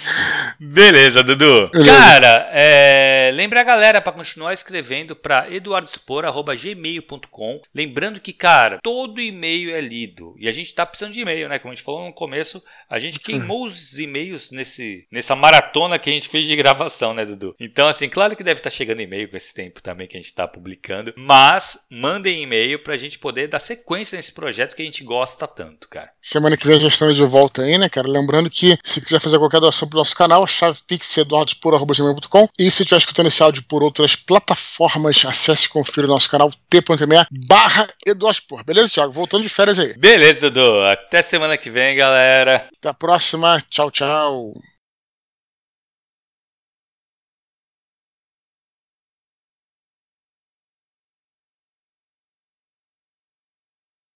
Beleza, 0.58 1.22
Dudu. 1.22 1.68
Beleza. 1.68 1.94
Cara, 1.94 2.48
é... 2.52 3.30
lembra 3.34 3.60
a 3.60 3.64
galera 3.64 4.00
para 4.00 4.12
continuar 4.12 4.54
escrevendo 4.54 5.14
para 5.14 5.52
eduardospor.gmail.com. 5.52 7.60
Lembrando 7.74 8.20
que, 8.20 8.32
cara, 8.32 8.78
todo 8.82 9.20
e-mail 9.20 9.74
é 9.74 9.82
lido. 9.82 10.34
E 10.38 10.48
a 10.48 10.52
gente 10.52 10.74
tá 10.74 10.86
precisando 10.86 11.12
de 11.12 11.20
e-mail, 11.20 11.50
né? 11.50 11.58
Como 11.58 11.72
a 11.72 11.74
gente 11.74 11.84
falou 11.84 12.06
no 12.06 12.14
começo, 12.14 12.62
a 12.88 12.98
gente 12.98 13.18
Sim. 13.20 13.32
queimou 13.32 13.66
os 13.66 13.98
e-mails 13.98 14.50
nesse, 14.50 15.06
nessa 15.12 15.36
maratona 15.36 15.98
que 15.98 16.08
a 16.08 16.12
gente 16.14 16.21
fez 16.28 16.46
de 16.46 16.56
gravação, 16.56 17.14
né, 17.14 17.24
Dudu? 17.24 17.54
Então, 17.58 17.88
assim, 17.88 18.08
claro 18.08 18.36
que 18.36 18.44
deve 18.44 18.60
estar 18.60 18.70
tá 18.70 18.76
chegando 18.76 19.00
e-mail 19.00 19.28
com 19.28 19.36
esse 19.36 19.52
tempo 19.52 19.82
também 19.82 20.06
que 20.06 20.16
a 20.16 20.20
gente 20.20 20.30
está 20.30 20.46
publicando, 20.46 21.12
mas 21.16 21.78
mandem 21.90 22.42
e-mail 22.42 22.82
para 22.82 22.94
a 22.94 22.96
gente 22.96 23.18
poder 23.18 23.48
dar 23.48 23.58
sequência 23.58 24.16
nesse 24.16 24.32
projeto 24.32 24.74
que 24.74 24.82
a 24.82 24.84
gente 24.84 25.04
gosta 25.04 25.46
tanto, 25.46 25.88
cara. 25.88 26.10
Semana 26.18 26.56
que 26.56 26.66
vem 26.66 26.80
já 26.80 26.88
estamos 26.88 27.16
de 27.16 27.24
volta 27.24 27.62
aí, 27.62 27.78
né, 27.78 27.88
cara? 27.88 28.08
Lembrando 28.08 28.50
que 28.50 28.78
se 28.82 29.00
quiser 29.00 29.20
fazer 29.20 29.38
qualquer 29.38 29.60
doação 29.60 29.88
pro 29.88 29.98
nosso 29.98 30.16
canal, 30.16 30.46
chave 30.46 30.78
pixeduardospor.com 30.86 32.48
e 32.58 32.70
se 32.70 32.82
estiver 32.82 32.98
escutando 32.98 33.26
esse 33.26 33.42
áudio 33.42 33.64
por 33.64 33.82
outras 33.82 34.16
plataformas, 34.16 35.24
acesse 35.24 35.66
e 35.66 35.68
confira 35.68 36.06
o 36.06 36.10
nosso 36.10 36.30
canal 36.30 36.50
t.me 36.70 37.26
barra 37.30 37.88
Eduardospor. 38.06 38.64
Beleza, 38.64 38.90
Thiago? 38.90 39.12
Voltando 39.12 39.42
de 39.42 39.48
férias 39.48 39.78
aí. 39.78 39.94
Beleza, 39.96 40.50
Dudu. 40.50 40.80
Até 40.82 41.22
semana 41.22 41.56
que 41.56 41.70
vem, 41.70 41.96
galera. 41.96 42.66
Até 42.78 42.88
a 42.88 42.94
próxima. 42.94 43.58
Tchau, 43.68 43.90
tchau. 43.90 44.52